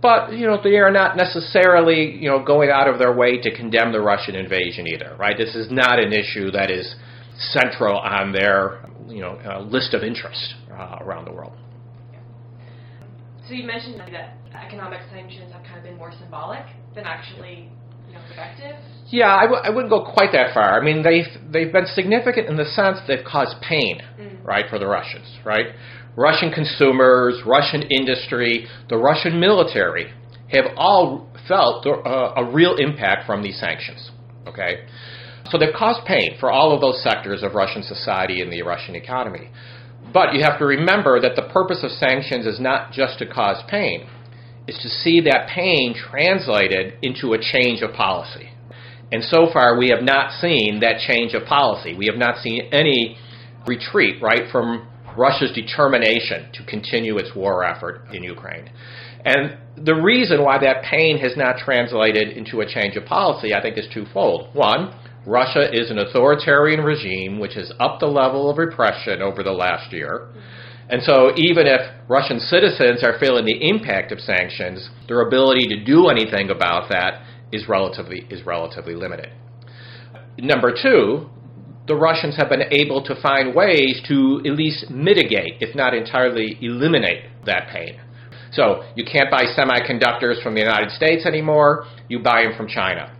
but 0.02 0.32
you 0.32 0.46
know 0.46 0.60
they 0.62 0.76
are 0.76 0.90
not 0.90 1.16
necessarily 1.16 2.16
you 2.16 2.28
know 2.28 2.44
going 2.44 2.70
out 2.70 2.88
of 2.88 2.98
their 2.98 3.14
way 3.14 3.40
to 3.40 3.54
condemn 3.54 3.92
the 3.92 4.00
Russian 4.00 4.34
invasion 4.34 4.86
either, 4.86 5.16
right? 5.18 5.36
This 5.36 5.54
is 5.54 5.70
not 5.70 5.98
an 5.98 6.12
issue 6.12 6.50
that 6.50 6.70
is 6.70 6.94
central 7.38 7.96
on 7.96 8.32
their 8.32 8.84
you 9.08 9.20
know 9.20 9.40
uh, 9.44 9.60
list 9.60 9.94
of 9.94 10.02
interest 10.02 10.54
uh, 10.70 10.98
around 11.00 11.24
the 11.24 11.32
world. 11.32 11.56
So 13.48 13.54
you 13.54 13.64
mentioned 13.64 14.00
that 14.00 14.36
economic 14.54 15.00
sanctions 15.10 15.52
have 15.52 15.62
kind 15.64 15.78
of 15.78 15.84
been 15.84 15.96
more 15.96 16.12
symbolic 16.18 16.64
than 16.94 17.04
actually 17.04 17.70
effective. 18.30 18.76
Yeah, 19.09 19.35
I 19.35 19.42
w- 19.42 19.62
I 19.62 19.71
wouldn't 19.71 19.90
go 19.90 20.04
quite 20.12 20.33
that 20.33 20.54
far. 20.54 20.80
I 20.80 20.85
mean, 20.85 21.02
they've 21.02 21.28
they've 21.52 21.73
been 21.73 21.87
significant 21.87 22.49
in 22.49 22.56
the 22.56 22.64
sense 22.64 22.99
they've 23.06 23.25
caused 23.25 23.61
pain, 23.61 24.02
mm. 24.18 24.44
right, 24.44 24.64
for 24.68 24.78
the 24.78 24.87
Russians, 24.87 25.38
right? 25.44 25.66
Russian 26.16 26.50
consumers, 26.52 27.42
Russian 27.47 27.83
industry, 27.83 28.66
the 28.88 28.97
Russian 28.97 29.38
military 29.38 30.12
have 30.49 30.66
all 30.76 31.28
felt 31.49 31.87
uh, 31.87 32.33
a 32.37 32.44
real 32.44 32.76
impact 32.76 33.26
from 33.26 33.42
these 33.42 33.59
sanctions. 33.59 34.11
Okay, 34.47 34.87
so 35.50 35.59
they've 35.59 35.75
caused 35.76 36.04
pain 36.06 36.37
for 36.40 36.50
all 36.50 36.75
of 36.75 36.80
those 36.80 37.02
sectors 37.02 37.42
of 37.42 37.54
Russian 37.54 37.83
society 37.83 38.42
and 38.42 38.52
the 38.52 38.62
Russian 38.62 38.94
economy. 38.94 39.50
But 40.12 40.35
you 40.35 40.42
have 40.42 40.59
to 40.59 40.66
remember 40.66 41.21
that 41.21 41.35
the 41.35 41.49
purpose 41.52 41.83
of 41.83 41.90
sanctions 41.90 42.47
is 42.47 42.61
not 42.61 42.92
just 42.92 43.18
to 43.18 43.26
cause 43.26 43.62
pain; 43.68 44.06
is 44.66 44.78
to 44.83 44.88
see 44.88 45.21
that 45.21 45.49
pain 45.54 45.94
translated 45.94 46.94
into 47.02 47.35
a 47.35 47.38
change 47.38 47.83
of 47.83 47.92
policy. 47.92 48.50
And 49.12 49.23
so 49.23 49.49
far, 49.52 49.78
we 49.78 49.90
have 49.90 50.02
not 50.02 50.40
seen 50.40 50.80
that 50.80 50.99
change 51.06 51.35
of 51.35 51.47
policy. 51.47 51.94
We 51.94 52.06
have 52.06 52.16
not 52.16 52.42
seen 52.42 52.68
any 52.73 53.16
retreat, 53.66 54.23
right, 54.23 54.50
from 54.50 54.88
Russia's 55.16 55.52
determination 55.52 56.50
to 56.54 56.64
continue 56.64 57.18
its 57.18 57.35
war 57.35 57.64
effort 57.64 58.06
in 58.12 58.23
Ukraine. 58.23 58.71
And 59.25 59.56
the 59.76 59.94
reason 59.94 60.42
why 60.42 60.59
that 60.59 60.85
pain 60.85 61.18
has 61.18 61.37
not 61.37 61.59
translated 61.59 62.37
into 62.37 62.61
a 62.61 62.66
change 62.66 62.97
of 62.97 63.04
policy, 63.04 63.54
I 63.54 63.62
think, 63.62 63.78
is 63.78 63.87
twofold. 63.92 64.54
One, 64.54 64.94
Russia 65.26 65.71
is 65.73 65.90
an 65.90 65.99
authoritarian 65.99 66.80
regime 66.80 67.38
which 67.38 67.54
has 67.54 67.73
upped 67.80 68.00
the 68.00 68.06
level 68.06 68.50
of 68.50 68.59
repression 68.59 69.23
over 69.23 69.42
the 69.42 69.52
last 69.52 69.92
year. 69.92 70.28
And 70.88 71.02
so, 71.02 71.32
even 71.36 71.66
if 71.66 71.80
Russian 72.08 72.40
citizens 72.40 73.02
are 73.02 73.18
feeling 73.18 73.46
the 73.46 73.68
impact 73.68 74.12
of 74.12 74.20
sanctions, 74.20 74.90
their 75.08 75.26
ability 75.26 75.66
to 75.68 75.84
do 75.84 76.08
anything 76.08 76.50
about 76.50 76.90
that 76.90 77.22
is 77.52 77.68
relatively, 77.68 78.26
is 78.30 78.44
relatively 78.44 78.94
limited. 78.94 79.30
Number 80.38 80.74
two, 80.74 81.30
the 81.86 81.94
Russians 81.94 82.36
have 82.36 82.48
been 82.48 82.64
able 82.70 83.02
to 83.04 83.20
find 83.20 83.54
ways 83.54 84.00
to 84.08 84.42
at 84.44 84.52
least 84.52 84.90
mitigate, 84.90 85.60
if 85.60 85.74
not 85.74 85.94
entirely 85.94 86.58
eliminate, 86.60 87.24
that 87.46 87.68
pain. 87.72 88.00
So 88.52 88.84
you 88.94 89.04
can't 89.04 89.30
buy 89.30 89.44
semiconductors 89.56 90.42
from 90.42 90.54
the 90.54 90.60
United 90.60 90.90
States 90.90 91.26
anymore, 91.26 91.86
you 92.08 92.20
buy 92.20 92.44
them 92.44 92.54
from 92.56 92.68
China. 92.68 93.16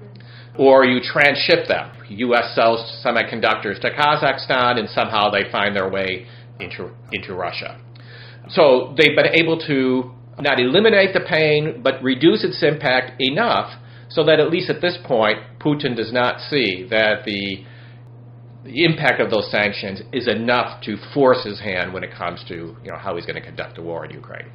Or 0.57 0.85
you 0.85 1.01
transship 1.01 1.67
them. 1.67 1.91
U.S. 2.09 2.55
sells 2.55 3.03
semiconductors 3.05 3.81
to 3.81 3.91
Kazakhstan 3.91 4.79
and 4.79 4.89
somehow 4.89 5.31
they 5.31 5.51
find 5.51 5.75
their 5.75 5.91
way 5.91 6.27
into, 6.61 6.91
into 7.13 7.35
Russia. 7.35 7.81
So 8.49 8.95
they've 8.97 9.17
been 9.17 9.35
able 9.35 9.59
to 9.67 10.13
not 10.39 10.61
eliminate 10.61 11.15
the 11.15 11.21
pain, 11.21 11.81
but 11.83 12.03
reduce 12.03 12.45
its 12.45 12.63
impact 12.63 13.21
enough 13.21 13.81
so 14.09 14.25
that 14.25 14.41
at 14.41 14.51
least 14.51 14.71
at 14.71 14.81
this 14.81 14.99
point, 15.05 15.39
Putin 15.59 15.97
does 15.97 16.13
not 16.13 16.41
see 16.41 16.87
that 16.91 17.25
the 17.25 17.65
the 18.65 18.83
impact 18.85 19.21
of 19.21 19.31
those 19.31 19.51
sanctions 19.51 20.01
is 20.11 20.27
enough 20.27 20.83
to 20.83 20.97
force 21.13 21.45
his 21.45 21.61
hand 21.61 21.93
when 21.93 22.03
it 22.03 22.11
comes 22.15 22.43
to 22.49 22.75
you 22.83 22.91
know 22.91 22.97
how 22.97 23.15
he's 23.15 23.27
going 23.27 23.37
to 23.37 23.45
conduct 23.45 23.77
a 23.77 23.83
war 23.83 24.07
in 24.07 24.11
Ukraine. 24.11 24.51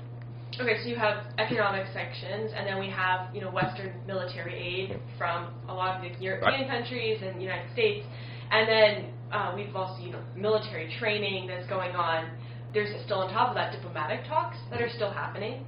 Okay, 0.60 0.82
so 0.82 0.90
you 0.90 0.96
have 0.96 1.26
economic 1.38 1.86
sanctions, 1.94 2.52
and 2.56 2.66
then 2.68 2.80
we 2.80 2.90
have 2.90 3.34
you 3.34 3.42
know 3.42 3.52
Western 3.52 3.94
military 4.08 4.56
aid 4.56 5.00
from 5.18 5.54
a 5.68 5.74
lot 5.74 5.98
of 5.98 6.02
the 6.02 6.24
European 6.24 6.62
right. 6.62 6.68
countries 6.68 7.22
and 7.24 7.38
the 7.38 7.42
United 7.42 7.72
States, 7.72 8.06
and 8.52 8.68
then 8.68 9.14
uh, 9.32 9.54
we've 9.56 9.76
also 9.76 10.02
you 10.02 10.12
know 10.12 10.22
military 10.36 10.94
training 11.00 11.48
that's 11.48 11.68
going 11.68 11.96
on. 11.96 12.30
There's 12.74 12.90
still 13.06 13.20
on 13.20 13.34
top 13.34 13.50
of 13.50 13.56
that 13.56 13.72
diplomatic 13.72 14.26
talks 14.28 14.58
that 14.72 14.82
are 14.82 14.90
still 14.90 15.12
happening. 15.12 15.66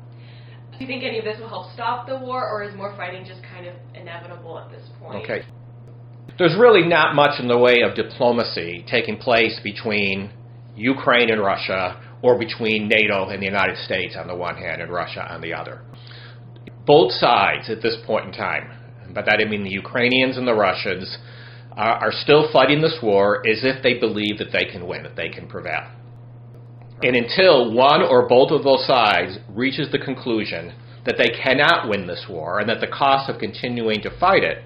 Do 0.71 0.77
you 0.79 0.87
think 0.87 1.03
any 1.03 1.19
of 1.19 1.25
this 1.25 1.39
will 1.39 1.49
help 1.49 1.73
stop 1.73 2.07
the 2.07 2.17
war, 2.17 2.47
or 2.47 2.63
is 2.63 2.75
more 2.75 2.95
fighting 2.95 3.25
just 3.25 3.41
kind 3.43 3.65
of 3.65 3.75
inevitable 3.93 4.59
at 4.59 4.71
this 4.71 4.87
point? 4.99 5.23
Okay 5.23 5.43
there's 6.37 6.55
really 6.57 6.87
not 6.87 7.13
much 7.15 7.39
in 7.39 7.47
the 7.47 7.57
way 7.57 7.81
of 7.81 7.95
diplomacy 7.95 8.85
taking 8.89 9.17
place 9.17 9.59
between 9.63 10.31
Ukraine 10.75 11.29
and 11.29 11.41
Russia 11.41 12.01
or 12.21 12.37
between 12.37 12.87
NATO 12.87 13.29
and 13.29 13.41
the 13.41 13.45
United 13.45 13.77
States 13.77 14.15
on 14.17 14.27
the 14.27 14.35
one 14.35 14.55
hand 14.55 14.81
and 14.81 14.91
Russia 14.91 15.25
on 15.31 15.41
the 15.41 15.53
other. 15.53 15.81
Both 16.85 17.11
sides 17.13 17.69
at 17.69 17.81
this 17.81 17.97
point 18.05 18.25
in 18.25 18.31
time, 18.31 18.71
but 19.13 19.25
that 19.25 19.39
I 19.39 19.47
mean 19.47 19.63
the 19.63 19.69
Ukrainians 19.69 20.37
and 20.37 20.47
the 20.47 20.53
Russians, 20.53 21.17
are, 21.73 22.11
still 22.11 22.49
fighting 22.51 22.81
this 22.81 22.97
war 23.01 23.47
as 23.47 23.63
if 23.63 23.81
they 23.81 23.97
believe 23.97 24.37
that 24.37 24.51
they 24.51 24.65
can 24.65 24.87
win, 24.87 25.03
that 25.03 25.15
they 25.15 25.29
can 25.29 25.47
prevail. 25.47 25.87
And 27.03 27.15
until 27.15 27.73
one 27.73 28.01
or 28.01 28.27
both 28.27 28.51
of 28.51 28.63
those 28.63 28.85
sides 28.85 29.37
reaches 29.49 29.91
the 29.91 29.97
conclusion 29.97 30.73
that 31.05 31.15
they 31.17 31.29
cannot 31.29 31.89
win 31.89 32.05
this 32.05 32.25
war 32.29 32.59
and 32.59 32.69
that 32.69 32.79
the 32.79 32.87
cost 32.87 33.29
of 33.29 33.39
continuing 33.39 34.01
to 34.01 34.19
fight 34.19 34.43
it 34.43 34.59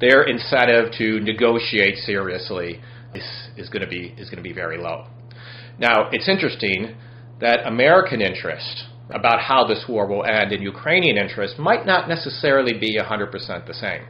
their 0.00 0.24
incentive 0.24 0.92
to 0.98 1.20
negotiate 1.20 1.96
seriously 1.98 2.80
is, 3.14 3.48
is 3.56 3.68
going 3.70 3.82
to 3.82 3.88
be 3.88 4.14
is 4.18 4.28
going 4.28 4.42
to 4.42 4.42
be 4.42 4.52
very 4.52 4.78
low. 4.78 5.06
Now, 5.78 6.08
it's 6.12 6.28
interesting 6.28 6.96
that 7.40 7.66
American 7.66 8.20
interest 8.20 8.84
about 9.10 9.40
how 9.40 9.66
this 9.66 9.84
war 9.88 10.06
will 10.06 10.24
end 10.24 10.52
and 10.52 10.62
Ukrainian 10.62 11.16
interest 11.16 11.58
might 11.58 11.86
not 11.86 12.08
necessarily 12.08 12.72
be 12.78 12.98
100% 12.98 13.66
the 13.66 13.74
same. 13.74 14.02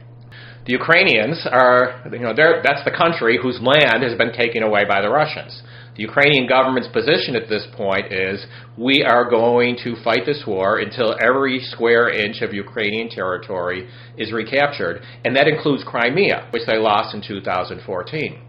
The 0.67 0.73
Ukrainians 0.73 1.47
are, 1.49 2.03
you 2.11 2.19
know, 2.19 2.33
that's 2.35 2.83
the 2.83 2.91
country 2.91 3.39
whose 3.41 3.57
land 3.61 4.03
has 4.03 4.17
been 4.17 4.33
taken 4.33 4.63
away 4.63 4.83
by 4.83 5.01
the 5.01 5.09
Russians. 5.09 5.61
The 5.95 6.01
Ukrainian 6.01 6.45
government's 6.45 6.89
position 6.89 7.37
at 7.37 7.47
this 7.47 7.65
point 7.77 8.11
is 8.11 8.45
we 8.77 9.01
are 9.01 9.29
going 9.29 9.77
to 9.85 9.95
fight 10.03 10.25
this 10.25 10.43
war 10.45 10.79
until 10.79 11.15
every 11.23 11.61
square 11.71 12.09
inch 12.09 12.41
of 12.41 12.53
Ukrainian 12.53 13.07
territory 13.09 13.87
is 14.17 14.33
recaptured, 14.33 15.01
and 15.23 15.33
that 15.37 15.47
includes 15.47 15.85
Crimea, 15.85 16.49
which 16.51 16.67
they 16.67 16.77
lost 16.77 17.15
in 17.15 17.21
2014. 17.25 18.41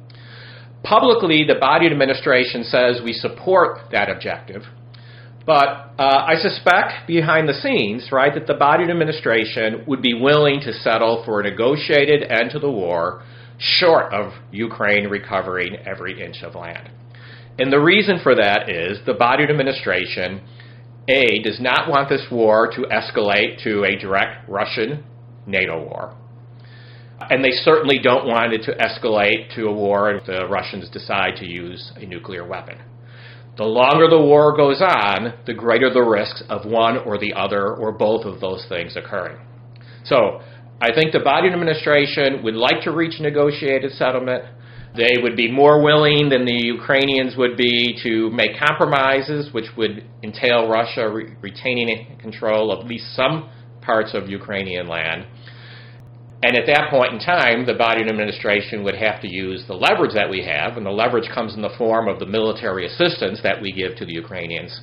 Publicly, 0.82 1.44
the 1.46 1.54
Biden 1.54 1.92
administration 1.92 2.64
says 2.64 3.00
we 3.04 3.12
support 3.12 3.92
that 3.92 4.10
objective, 4.10 4.62
But 5.48 5.94
uh, 5.98 6.26
I 6.26 6.34
suspect 6.42 7.06
behind 7.06 7.48
the 7.48 7.54
scenes, 7.54 8.10
right, 8.12 8.34
that 8.34 8.46
the 8.46 8.52
Biden 8.52 8.90
administration 8.90 9.82
would 9.86 10.02
be 10.02 10.12
willing 10.12 10.60
to 10.60 10.74
settle 10.74 11.22
for 11.24 11.40
a 11.40 11.42
negotiated 11.42 12.22
end 12.30 12.50
to 12.50 12.58
the 12.58 12.70
war 12.70 13.22
short 13.56 14.12
of 14.12 14.34
Ukraine 14.52 15.08
recovering 15.08 15.76
every 15.86 16.22
inch 16.22 16.42
of 16.42 16.54
land. 16.54 16.90
And 17.58 17.72
the 17.72 17.80
reason 17.80 18.20
for 18.22 18.34
that 18.34 18.68
is 18.68 18.98
the 19.06 19.14
Biden 19.14 19.48
administration, 19.48 20.42
A, 21.08 21.40
does 21.42 21.58
not 21.62 21.88
want 21.88 22.10
this 22.10 22.26
war 22.30 22.70
to 22.76 22.82
escalate 22.82 23.64
to 23.64 23.84
a 23.84 23.98
direct 23.98 24.46
Russian 24.50 25.02
NATO 25.46 25.82
war. 25.82 26.14
And 27.30 27.42
they 27.42 27.52
certainly 27.52 27.98
don't 27.98 28.26
want 28.26 28.52
it 28.52 28.64
to 28.64 28.76
escalate 28.76 29.54
to 29.54 29.68
a 29.68 29.72
war 29.72 30.12
if 30.12 30.26
the 30.26 30.46
Russians 30.46 30.90
decide 30.90 31.36
to 31.36 31.46
use 31.46 31.90
a 31.96 32.04
nuclear 32.04 32.46
weapon. 32.46 32.76
The 33.58 33.64
longer 33.64 34.08
the 34.08 34.20
war 34.20 34.56
goes 34.56 34.80
on, 34.80 35.34
the 35.44 35.52
greater 35.52 35.92
the 35.92 36.00
risks 36.00 36.44
of 36.48 36.64
one 36.64 36.96
or 36.98 37.18
the 37.18 37.34
other 37.34 37.74
or 37.74 37.90
both 37.90 38.24
of 38.24 38.40
those 38.40 38.64
things 38.68 38.96
occurring. 38.96 39.36
So, 40.04 40.40
I 40.80 40.94
think 40.94 41.10
the 41.10 41.18
Biden 41.18 41.52
administration 41.52 42.44
would 42.44 42.54
like 42.54 42.82
to 42.82 42.92
reach 42.92 43.18
negotiated 43.18 43.90
settlement. 43.92 44.44
They 44.96 45.20
would 45.20 45.34
be 45.34 45.50
more 45.50 45.82
willing 45.82 46.28
than 46.28 46.44
the 46.44 46.54
Ukrainians 46.54 47.36
would 47.36 47.56
be 47.56 47.98
to 48.04 48.30
make 48.30 48.52
compromises, 48.64 49.52
which 49.52 49.66
would 49.76 50.04
entail 50.22 50.68
Russia 50.68 51.10
re- 51.10 51.34
retaining 51.42 52.16
control 52.20 52.70
of 52.70 52.84
at 52.84 52.86
least 52.86 53.16
some 53.16 53.50
parts 53.82 54.14
of 54.14 54.28
Ukrainian 54.28 54.86
land. 54.86 55.26
And 56.40 56.56
at 56.56 56.66
that 56.66 56.90
point 56.90 57.12
in 57.12 57.18
time, 57.18 57.66
the 57.66 57.74
Biden 57.74 58.08
administration 58.08 58.84
would 58.84 58.94
have 58.94 59.20
to 59.22 59.28
use 59.28 59.64
the 59.66 59.74
leverage 59.74 60.14
that 60.14 60.30
we 60.30 60.44
have, 60.44 60.76
and 60.76 60.86
the 60.86 60.90
leverage 60.90 61.28
comes 61.34 61.54
in 61.54 61.62
the 61.62 61.74
form 61.76 62.06
of 62.06 62.20
the 62.20 62.26
military 62.26 62.86
assistance 62.86 63.40
that 63.42 63.60
we 63.60 63.72
give 63.72 63.96
to 63.96 64.06
the 64.06 64.12
Ukrainians, 64.12 64.80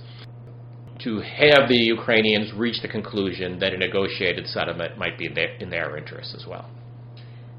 to 1.00 1.22
have 1.22 1.70
the 1.70 1.78
Ukrainians 1.78 2.52
reach 2.54 2.82
the 2.82 2.90
conclusion 2.90 3.58
that 3.60 3.74
a 3.74 3.78
negotiated 3.78 4.48
settlement 4.48 4.98
might 4.98 5.18
be 5.18 5.28
in 5.28 5.34
their, 5.34 5.56
in 5.56 5.70
their 5.70 5.96
interest 5.96 6.36
as 6.36 6.46
well. 6.46 6.70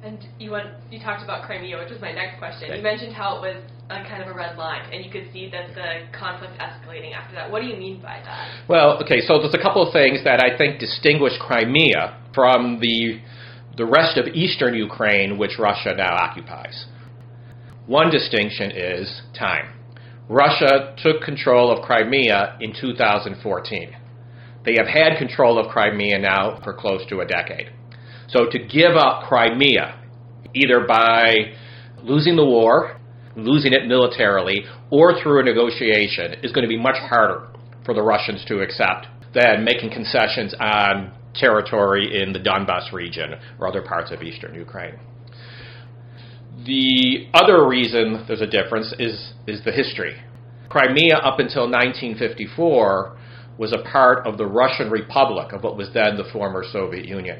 And 0.02 0.18
you 0.38 0.50
went, 0.52 0.68
you 0.90 1.00
talked 1.00 1.24
about 1.24 1.46
Crimea, 1.46 1.78
which 1.78 1.90
was 1.90 2.00
my 2.00 2.12
next 2.12 2.38
question. 2.38 2.76
You 2.76 2.82
mentioned 2.82 3.14
how 3.14 3.38
it 3.38 3.40
was 3.40 3.62
a 3.88 4.04
kind 4.04 4.22
of 4.22 4.28
a 4.28 4.34
red 4.34 4.56
line, 4.56 4.92
and 4.92 5.04
you 5.04 5.10
could 5.10 5.32
see 5.32 5.50
that 5.50 5.74
the 5.74 6.06
conflict 6.16 6.52
escalating 6.60 7.12
after 7.14 7.34
that. 7.34 7.50
What 7.50 7.62
do 7.62 7.66
you 7.66 7.76
mean 7.76 8.00
by 8.02 8.20
that? 8.24 8.68
Well, 8.68 9.02
okay, 9.02 9.20
so 9.26 9.38
there's 9.38 9.54
a 9.54 9.62
couple 9.62 9.84
of 9.84 9.92
things 9.92 10.22
that 10.24 10.44
I 10.44 10.56
think 10.56 10.78
distinguish 10.78 11.32
Crimea 11.40 12.22
from 12.34 12.78
the 12.80 13.20
the 13.76 13.86
rest 13.86 14.16
of 14.16 14.26
eastern 14.34 14.74
Ukraine, 14.74 15.38
which 15.38 15.58
Russia 15.58 15.94
now 15.96 16.14
occupies. 16.14 16.86
One 17.86 18.10
distinction 18.10 18.72
is 18.72 19.22
time. 19.38 19.72
Russia 20.28 20.96
took 21.02 21.22
control 21.22 21.70
of 21.70 21.84
Crimea 21.84 22.58
in 22.60 22.72
2014. 22.78 23.96
They 24.64 24.74
have 24.78 24.88
had 24.88 25.18
control 25.18 25.58
of 25.58 25.70
Crimea 25.70 26.18
now 26.18 26.60
for 26.64 26.74
close 26.74 27.06
to 27.08 27.20
a 27.20 27.26
decade. 27.26 27.70
So 28.28 28.46
to 28.50 28.58
give 28.58 28.96
up 28.96 29.28
Crimea, 29.28 30.00
either 30.54 30.84
by 30.86 31.52
losing 32.02 32.34
the 32.34 32.44
war, 32.44 32.98
losing 33.36 33.72
it 33.72 33.86
militarily, 33.86 34.64
or 34.90 35.20
through 35.22 35.40
a 35.40 35.44
negotiation, 35.44 36.40
is 36.42 36.50
going 36.50 36.62
to 36.62 36.68
be 36.68 36.78
much 36.78 36.96
harder 36.96 37.48
for 37.84 37.94
the 37.94 38.02
Russians 38.02 38.44
to 38.48 38.60
accept 38.60 39.06
than 39.34 39.64
making 39.64 39.90
concessions 39.92 40.54
on 40.58 41.12
territory 41.38 42.22
in 42.22 42.32
the 42.32 42.38
Donbas 42.38 42.92
region 42.92 43.34
or 43.58 43.68
other 43.68 43.82
parts 43.82 44.10
of 44.10 44.22
eastern 44.22 44.54
Ukraine. 44.54 44.98
The 46.64 47.28
other 47.34 47.66
reason 47.68 48.24
there's 48.26 48.40
a 48.40 48.46
difference 48.46 48.92
is, 48.98 49.32
is 49.46 49.62
the 49.64 49.72
history. 49.72 50.16
Crimea, 50.68 51.16
up 51.16 51.38
until 51.38 51.70
1954, 51.70 53.16
was 53.58 53.72
a 53.72 53.88
part 53.90 54.26
of 54.26 54.36
the 54.36 54.46
Russian 54.46 54.90
Republic 54.90 55.52
of 55.52 55.62
what 55.62 55.76
was 55.76 55.90
then 55.94 56.16
the 56.16 56.28
former 56.32 56.64
Soviet 56.70 57.06
Union. 57.06 57.38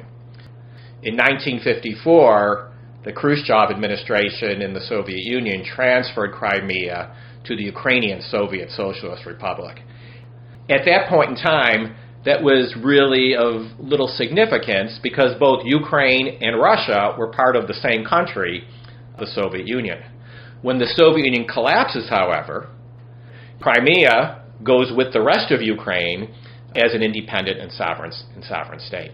In 1.03 1.17
1954, 1.17 2.73
the 3.05 3.13
Khrushchev 3.13 3.71
administration 3.71 4.63
in 4.63 4.73
the 4.73 4.81
Soviet 4.81 5.23
Union 5.25 5.65
transferred 5.65 6.33
Crimea 6.33 7.15
to 7.45 7.57
the 7.57 7.63
Ukrainian 7.63 8.21
Soviet 8.21 8.71
Socialist 8.71 9.27
Republic. 9.27 9.79
At 10.69 10.85
that 10.87 11.09
point 11.09 11.31
in 11.31 11.37
time, 11.37 11.95
that 12.27 12.43
was 12.43 12.75
really 12.77 13.37
of 13.37 13.79
little 13.79 14.09
significance 14.09 14.99
because 15.01 15.39
both 15.39 15.65
Ukraine 15.65 16.39
and 16.43 16.61
Russia 16.61 17.15
were 17.17 17.31
part 17.31 17.55
of 17.55 17.69
the 17.69 17.75
same 17.75 18.05
country, 18.05 18.65
the 19.19 19.29
Soviet 19.29 19.67
Union. 19.69 20.03
When 20.61 20.79
the 20.79 20.93
Soviet 20.97 21.25
Union 21.25 21.47
collapses, 21.47 22.11
however, 22.11 22.69
Crimea 23.63 24.43
goes 24.65 24.93
with 24.95 25.13
the 25.13 25.23
rest 25.23 25.53
of 25.53 25.63
Ukraine 25.63 26.35
as 26.75 26.93
an 26.95 27.03
independent 27.03 27.61
and 27.61 27.71
sovereign, 27.71 28.13
and 28.35 28.45
sovereign 28.45 28.81
state. 28.81 29.13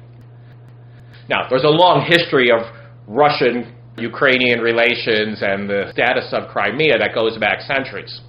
Now, 1.29 1.46
there's 1.51 1.64
a 1.64 1.68
long 1.68 2.07
history 2.09 2.51
of 2.51 2.62
Russian 3.07 3.77
Ukrainian 3.98 4.61
relations 4.61 5.42
and 5.42 5.68
the 5.68 5.90
status 5.92 6.33
of 6.33 6.48
Crimea 6.48 6.98
that 6.98 7.14
goes 7.14 7.37
back 7.37 7.61
centuries. 7.61 8.22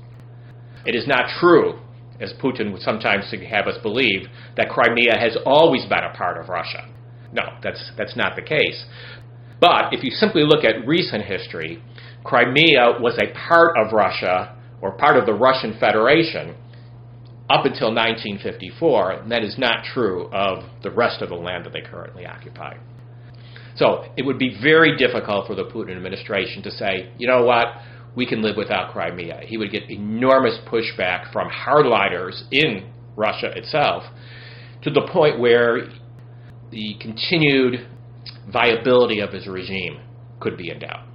It 0.85 0.93
is 0.93 1.07
not 1.07 1.29
true 1.39 1.79
as 2.23 2.33
Putin 2.41 2.71
would 2.71 2.81
sometimes 2.81 3.25
have 3.49 3.67
us 3.67 3.77
believe, 3.83 4.27
that 4.57 4.69
Crimea 4.69 5.17
has 5.19 5.37
always 5.45 5.83
been 5.85 6.03
a 6.03 6.15
part 6.15 6.37
of 6.37 6.49
Russia. 6.49 6.89
No, 7.31 7.43
that's, 7.61 7.91
that's 7.97 8.15
not 8.15 8.35
the 8.35 8.41
case. 8.41 8.85
But 9.59 9.93
if 9.93 10.03
you 10.03 10.11
simply 10.11 10.43
look 10.43 10.63
at 10.63 10.87
recent 10.87 11.25
history, 11.25 11.81
Crimea 12.23 12.99
was 12.99 13.17
a 13.21 13.33
part 13.47 13.77
of 13.77 13.93
Russia 13.93 14.57
or 14.81 14.91
part 14.91 15.17
of 15.17 15.25
the 15.25 15.33
Russian 15.33 15.77
Federation 15.79 16.55
up 17.49 17.65
until 17.65 17.93
1954, 17.93 19.11
and 19.11 19.31
that 19.31 19.43
is 19.43 19.57
not 19.57 19.83
true 19.93 20.27
of 20.31 20.63
the 20.81 20.91
rest 20.91 21.21
of 21.21 21.29
the 21.29 21.35
land 21.35 21.65
that 21.65 21.73
they 21.73 21.81
currently 21.81 22.25
occupy. 22.25 22.77
So 23.75 24.05
it 24.15 24.25
would 24.25 24.37
be 24.37 24.57
very 24.61 24.97
difficult 24.97 25.47
for 25.47 25.55
the 25.55 25.63
Putin 25.63 25.95
administration 25.95 26.61
to 26.63 26.71
say, 26.71 27.11
you 27.17 27.27
know 27.27 27.43
what, 27.43 27.67
we 28.15 28.25
can 28.25 28.41
live 28.41 28.55
without 28.57 28.91
Crimea. 28.93 29.41
He 29.45 29.57
would 29.57 29.71
get 29.71 29.89
enormous 29.89 30.57
pushback 30.67 31.31
from 31.31 31.49
hardliners 31.49 32.43
in 32.51 32.91
Russia 33.15 33.51
itself 33.55 34.03
to 34.83 34.89
the 34.89 35.07
point 35.11 35.39
where 35.39 35.87
the 36.71 36.95
continued 36.99 37.87
viability 38.51 39.19
of 39.19 39.31
his 39.31 39.47
regime 39.47 39.99
could 40.39 40.57
be 40.57 40.69
in 40.69 40.79
doubt. 40.79 41.07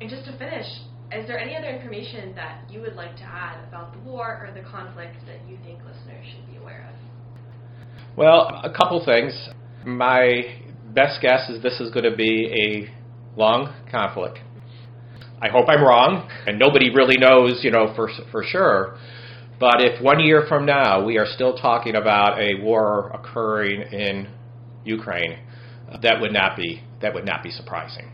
And 0.00 0.08
just 0.08 0.24
to 0.24 0.38
finish, 0.38 0.66
is 1.12 1.26
there 1.26 1.38
any 1.38 1.56
other 1.56 1.68
information 1.68 2.34
that 2.34 2.62
you 2.70 2.80
would 2.80 2.94
like 2.94 3.16
to 3.16 3.24
add 3.24 3.62
about 3.68 3.92
the 3.92 3.98
war 3.98 4.46
or 4.46 4.54
the 4.54 4.66
conflict 4.66 5.16
that 5.26 5.46
you 5.48 5.58
think 5.62 5.80
listeners 5.80 6.24
should 6.32 6.50
be 6.50 6.56
aware 6.56 6.88
of? 6.88 8.16
Well, 8.16 8.60
a 8.64 8.70
couple 8.70 9.04
things. 9.04 9.50
My 9.84 10.60
best 10.94 11.20
guess 11.20 11.50
is 11.50 11.62
this 11.62 11.80
is 11.80 11.90
going 11.90 12.10
to 12.10 12.16
be 12.16 12.86
a 12.86 13.38
long 13.38 13.74
conflict. 13.90 14.38
I 15.42 15.48
hope 15.48 15.68
I'm 15.68 15.82
wrong, 15.82 16.28
and 16.46 16.58
nobody 16.58 16.90
really 16.94 17.16
knows, 17.16 17.60
you 17.62 17.70
know, 17.70 17.94
for 17.94 18.10
for 18.30 18.44
sure. 18.44 18.98
But 19.58 19.80
if 19.80 20.02
one 20.02 20.20
year 20.20 20.44
from 20.48 20.66
now 20.66 21.04
we 21.04 21.18
are 21.18 21.26
still 21.26 21.56
talking 21.56 21.96
about 21.96 22.38
a 22.38 22.62
war 22.62 23.10
occurring 23.10 23.82
in 23.92 24.28
Ukraine, 24.84 25.38
that 26.02 26.20
would 26.20 26.32
not 26.32 26.56
be 26.56 26.82
that 27.00 27.14
would 27.14 27.26
not 27.26 27.42
be 27.42 27.50
surprising. 27.50 28.12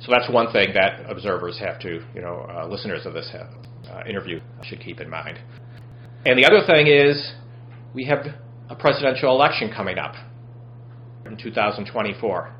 So 0.00 0.12
that's 0.12 0.30
one 0.30 0.52
thing 0.52 0.74
that 0.74 1.08
observers 1.10 1.58
have 1.58 1.80
to, 1.80 2.04
you 2.14 2.20
know, 2.20 2.46
uh, 2.50 2.66
listeners 2.68 3.06
of 3.06 3.14
this 3.14 3.30
have, 3.32 3.48
uh, 3.90 4.08
interview 4.08 4.40
should 4.62 4.80
keep 4.80 5.00
in 5.00 5.08
mind. 5.08 5.38
And 6.26 6.38
the 6.38 6.44
other 6.44 6.66
thing 6.66 6.86
is, 6.86 7.32
we 7.94 8.04
have 8.04 8.26
a 8.68 8.74
presidential 8.74 9.30
election 9.30 9.72
coming 9.74 9.98
up 9.98 10.14
in 11.24 11.36
2024, 11.36 12.52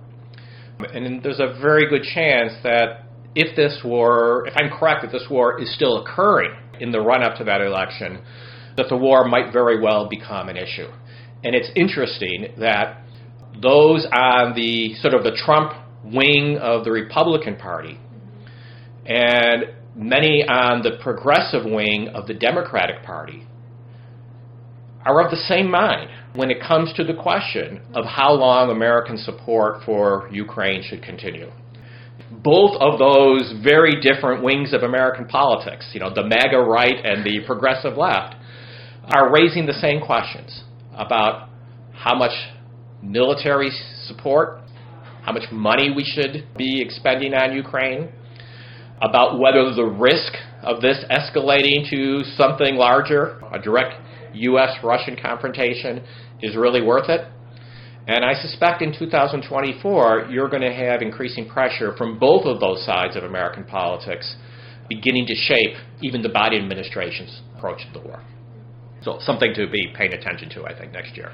and 0.95 1.23
there's 1.23 1.41
a 1.41 1.59
very 1.61 1.89
good 1.89 2.03
chance 2.03 2.53
that 2.63 3.06
if 3.37 3.55
this 3.55 3.81
war, 3.85 4.47
if 4.49 4.55
I'm 4.57 4.71
correct, 4.71 5.03
that 5.03 5.13
this 5.13 5.27
war 5.31 5.61
is 5.61 5.73
still 5.75 6.03
occurring 6.03 6.53
in 6.81 6.91
the 6.91 7.01
run 7.01 7.23
up 7.23 7.37
to 7.37 7.45
that 7.45 7.61
election, 7.61 8.23
that 8.79 8.87
the 8.89 8.97
war 8.97 9.29
might 9.29 9.53
very 9.53 9.81
well 9.81 10.09
become 10.09 10.49
an 10.49 10.57
issue. 10.57 10.89
And 11.45 11.55
it's 11.55 11.71
interesting 11.77 12.55
that 12.59 13.03
those 13.63 14.07
on 14.11 14.55
the 14.55 14.95
sort 14.95 15.13
of 15.13 15.23
the 15.23 15.39
Trump 15.45 15.73
wing 16.03 16.59
of 16.61 16.85
the 16.85 16.91
Republican 16.91 17.57
Party 17.57 18.01
and 19.05 19.65
many 19.95 20.43
on 20.49 20.83
the 20.83 20.99
progressive 21.03 21.65
wing 21.65 22.09
of 22.15 22.27
the 22.27 22.35
Democratic 22.35 23.03
Party 23.03 23.47
are 25.05 25.25
of 25.25 25.31
the 25.31 25.37
same 25.37 25.71
mind 25.71 26.11
when 26.35 26.51
it 26.51 26.61
comes 26.61 26.93
to 26.95 27.05
the 27.05 27.15
question 27.15 27.81
of 27.95 28.05
how 28.07 28.33
long 28.33 28.71
American 28.71 29.19
support 29.19 29.83
for 29.85 30.29
Ukraine 30.33 30.83
should 30.83 31.03
continue 31.03 31.51
both 32.31 32.77
of 32.81 32.99
those 32.99 33.53
very 33.63 34.01
different 34.01 34.43
wings 34.43 34.73
of 34.73 34.83
American 34.83 35.27
politics, 35.27 35.89
you 35.93 36.01
know, 36.01 36.13
the 36.13 36.25
MAGA 36.25 36.59
right 36.59 37.05
and 37.05 37.25
the 37.25 37.41
progressive 37.47 37.97
left, 37.97 38.35
are 39.15 39.33
raising 39.33 39.67
the 39.67 39.75
same 39.75 40.01
questions 40.01 40.65
about 40.95 41.49
how 41.93 42.15
much 42.15 42.33
military 43.03 43.71
support, 44.07 44.61
how 45.23 45.33
much 45.33 45.45
money 45.53 45.93
we 45.95 46.05
should 46.05 46.47
be 46.57 46.81
expending 46.81 47.35
on 47.35 47.55
Ukraine, 47.55 48.09
about 49.03 49.39
whether 49.39 49.75
the 49.75 49.85
risk 49.85 50.33
of 50.63 50.81
this 50.81 51.05
escalating 51.11 51.89
to 51.91 52.25
something 52.37 52.77
larger, 52.77 53.41
a 53.53 53.61
direct 53.61 53.95
U.S. 54.35 54.71
Russian 54.83 55.17
confrontation, 55.21 56.03
is 56.43 56.57
really 56.57 56.83
worth 56.83 57.09
it. 57.09 57.27
And 58.07 58.25
I 58.25 58.35
suspect 58.35 58.83
in 58.83 58.97
2024, 58.97 60.29
you're 60.31 60.49
going 60.49 60.63
to 60.63 60.73
have 60.73 61.03
increasing 61.03 61.49
pressure 61.49 61.95
from 61.97 62.19
both 62.19 62.45
of 62.45 62.61
those 62.61 62.85
sides 62.87 63.17
of 63.17 63.25
American 63.25 63.65
politics 63.65 64.37
beginning 64.89 65.27
to 65.27 65.35
shape 65.35 65.77
even 66.03 66.23
the 66.23 66.29
Biden 66.29 66.63
administration's 66.63 67.43
approach 67.57 67.81
to 67.93 67.99
the 67.99 68.07
war. 68.07 68.23
So, 69.03 69.19
something 69.21 69.53
to 69.55 69.69
be 69.69 69.93
paying 69.97 70.13
attention 70.13 70.51
to, 70.51 70.65
I 70.65 70.79
think, 70.79 70.93
next 70.93 71.17
year. 71.17 71.33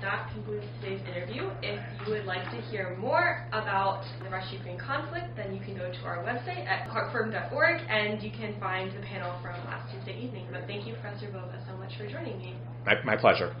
That 0.00 0.30
concludes 0.34 0.66
today's 0.80 1.00
interview. 1.08 1.48
If 1.62 1.80
you 2.06 2.12
would 2.12 2.26
like 2.26 2.44
to 2.50 2.60
hear 2.70 2.96
more 3.00 3.48
about 3.52 4.04
the 4.22 4.28
Russia 4.28 4.56
Ukraine 4.56 4.78
conflict, 4.78 5.34
then 5.34 5.54
you 5.54 5.60
can 5.60 5.74
go 5.74 5.90
to 5.90 6.00
our 6.04 6.22
website 6.22 6.66
at 6.66 6.88
clarkeforum.org 6.90 7.80
and 7.88 8.22
you 8.22 8.30
can 8.30 8.60
find 8.60 8.90
the 8.92 9.00
panel 9.06 9.32
from 9.40 9.56
last 9.64 9.90
Tuesday 9.92 10.20
evening. 10.20 10.46
But 10.52 10.66
thank 10.66 10.86
you, 10.86 10.94
Professor 10.94 11.28
Bova, 11.32 11.58
so 11.66 11.76
much 11.78 11.96
for 11.96 12.06
joining 12.06 12.38
me. 12.38 12.54
My, 12.84 13.02
my 13.04 13.16
pleasure. 13.16 13.56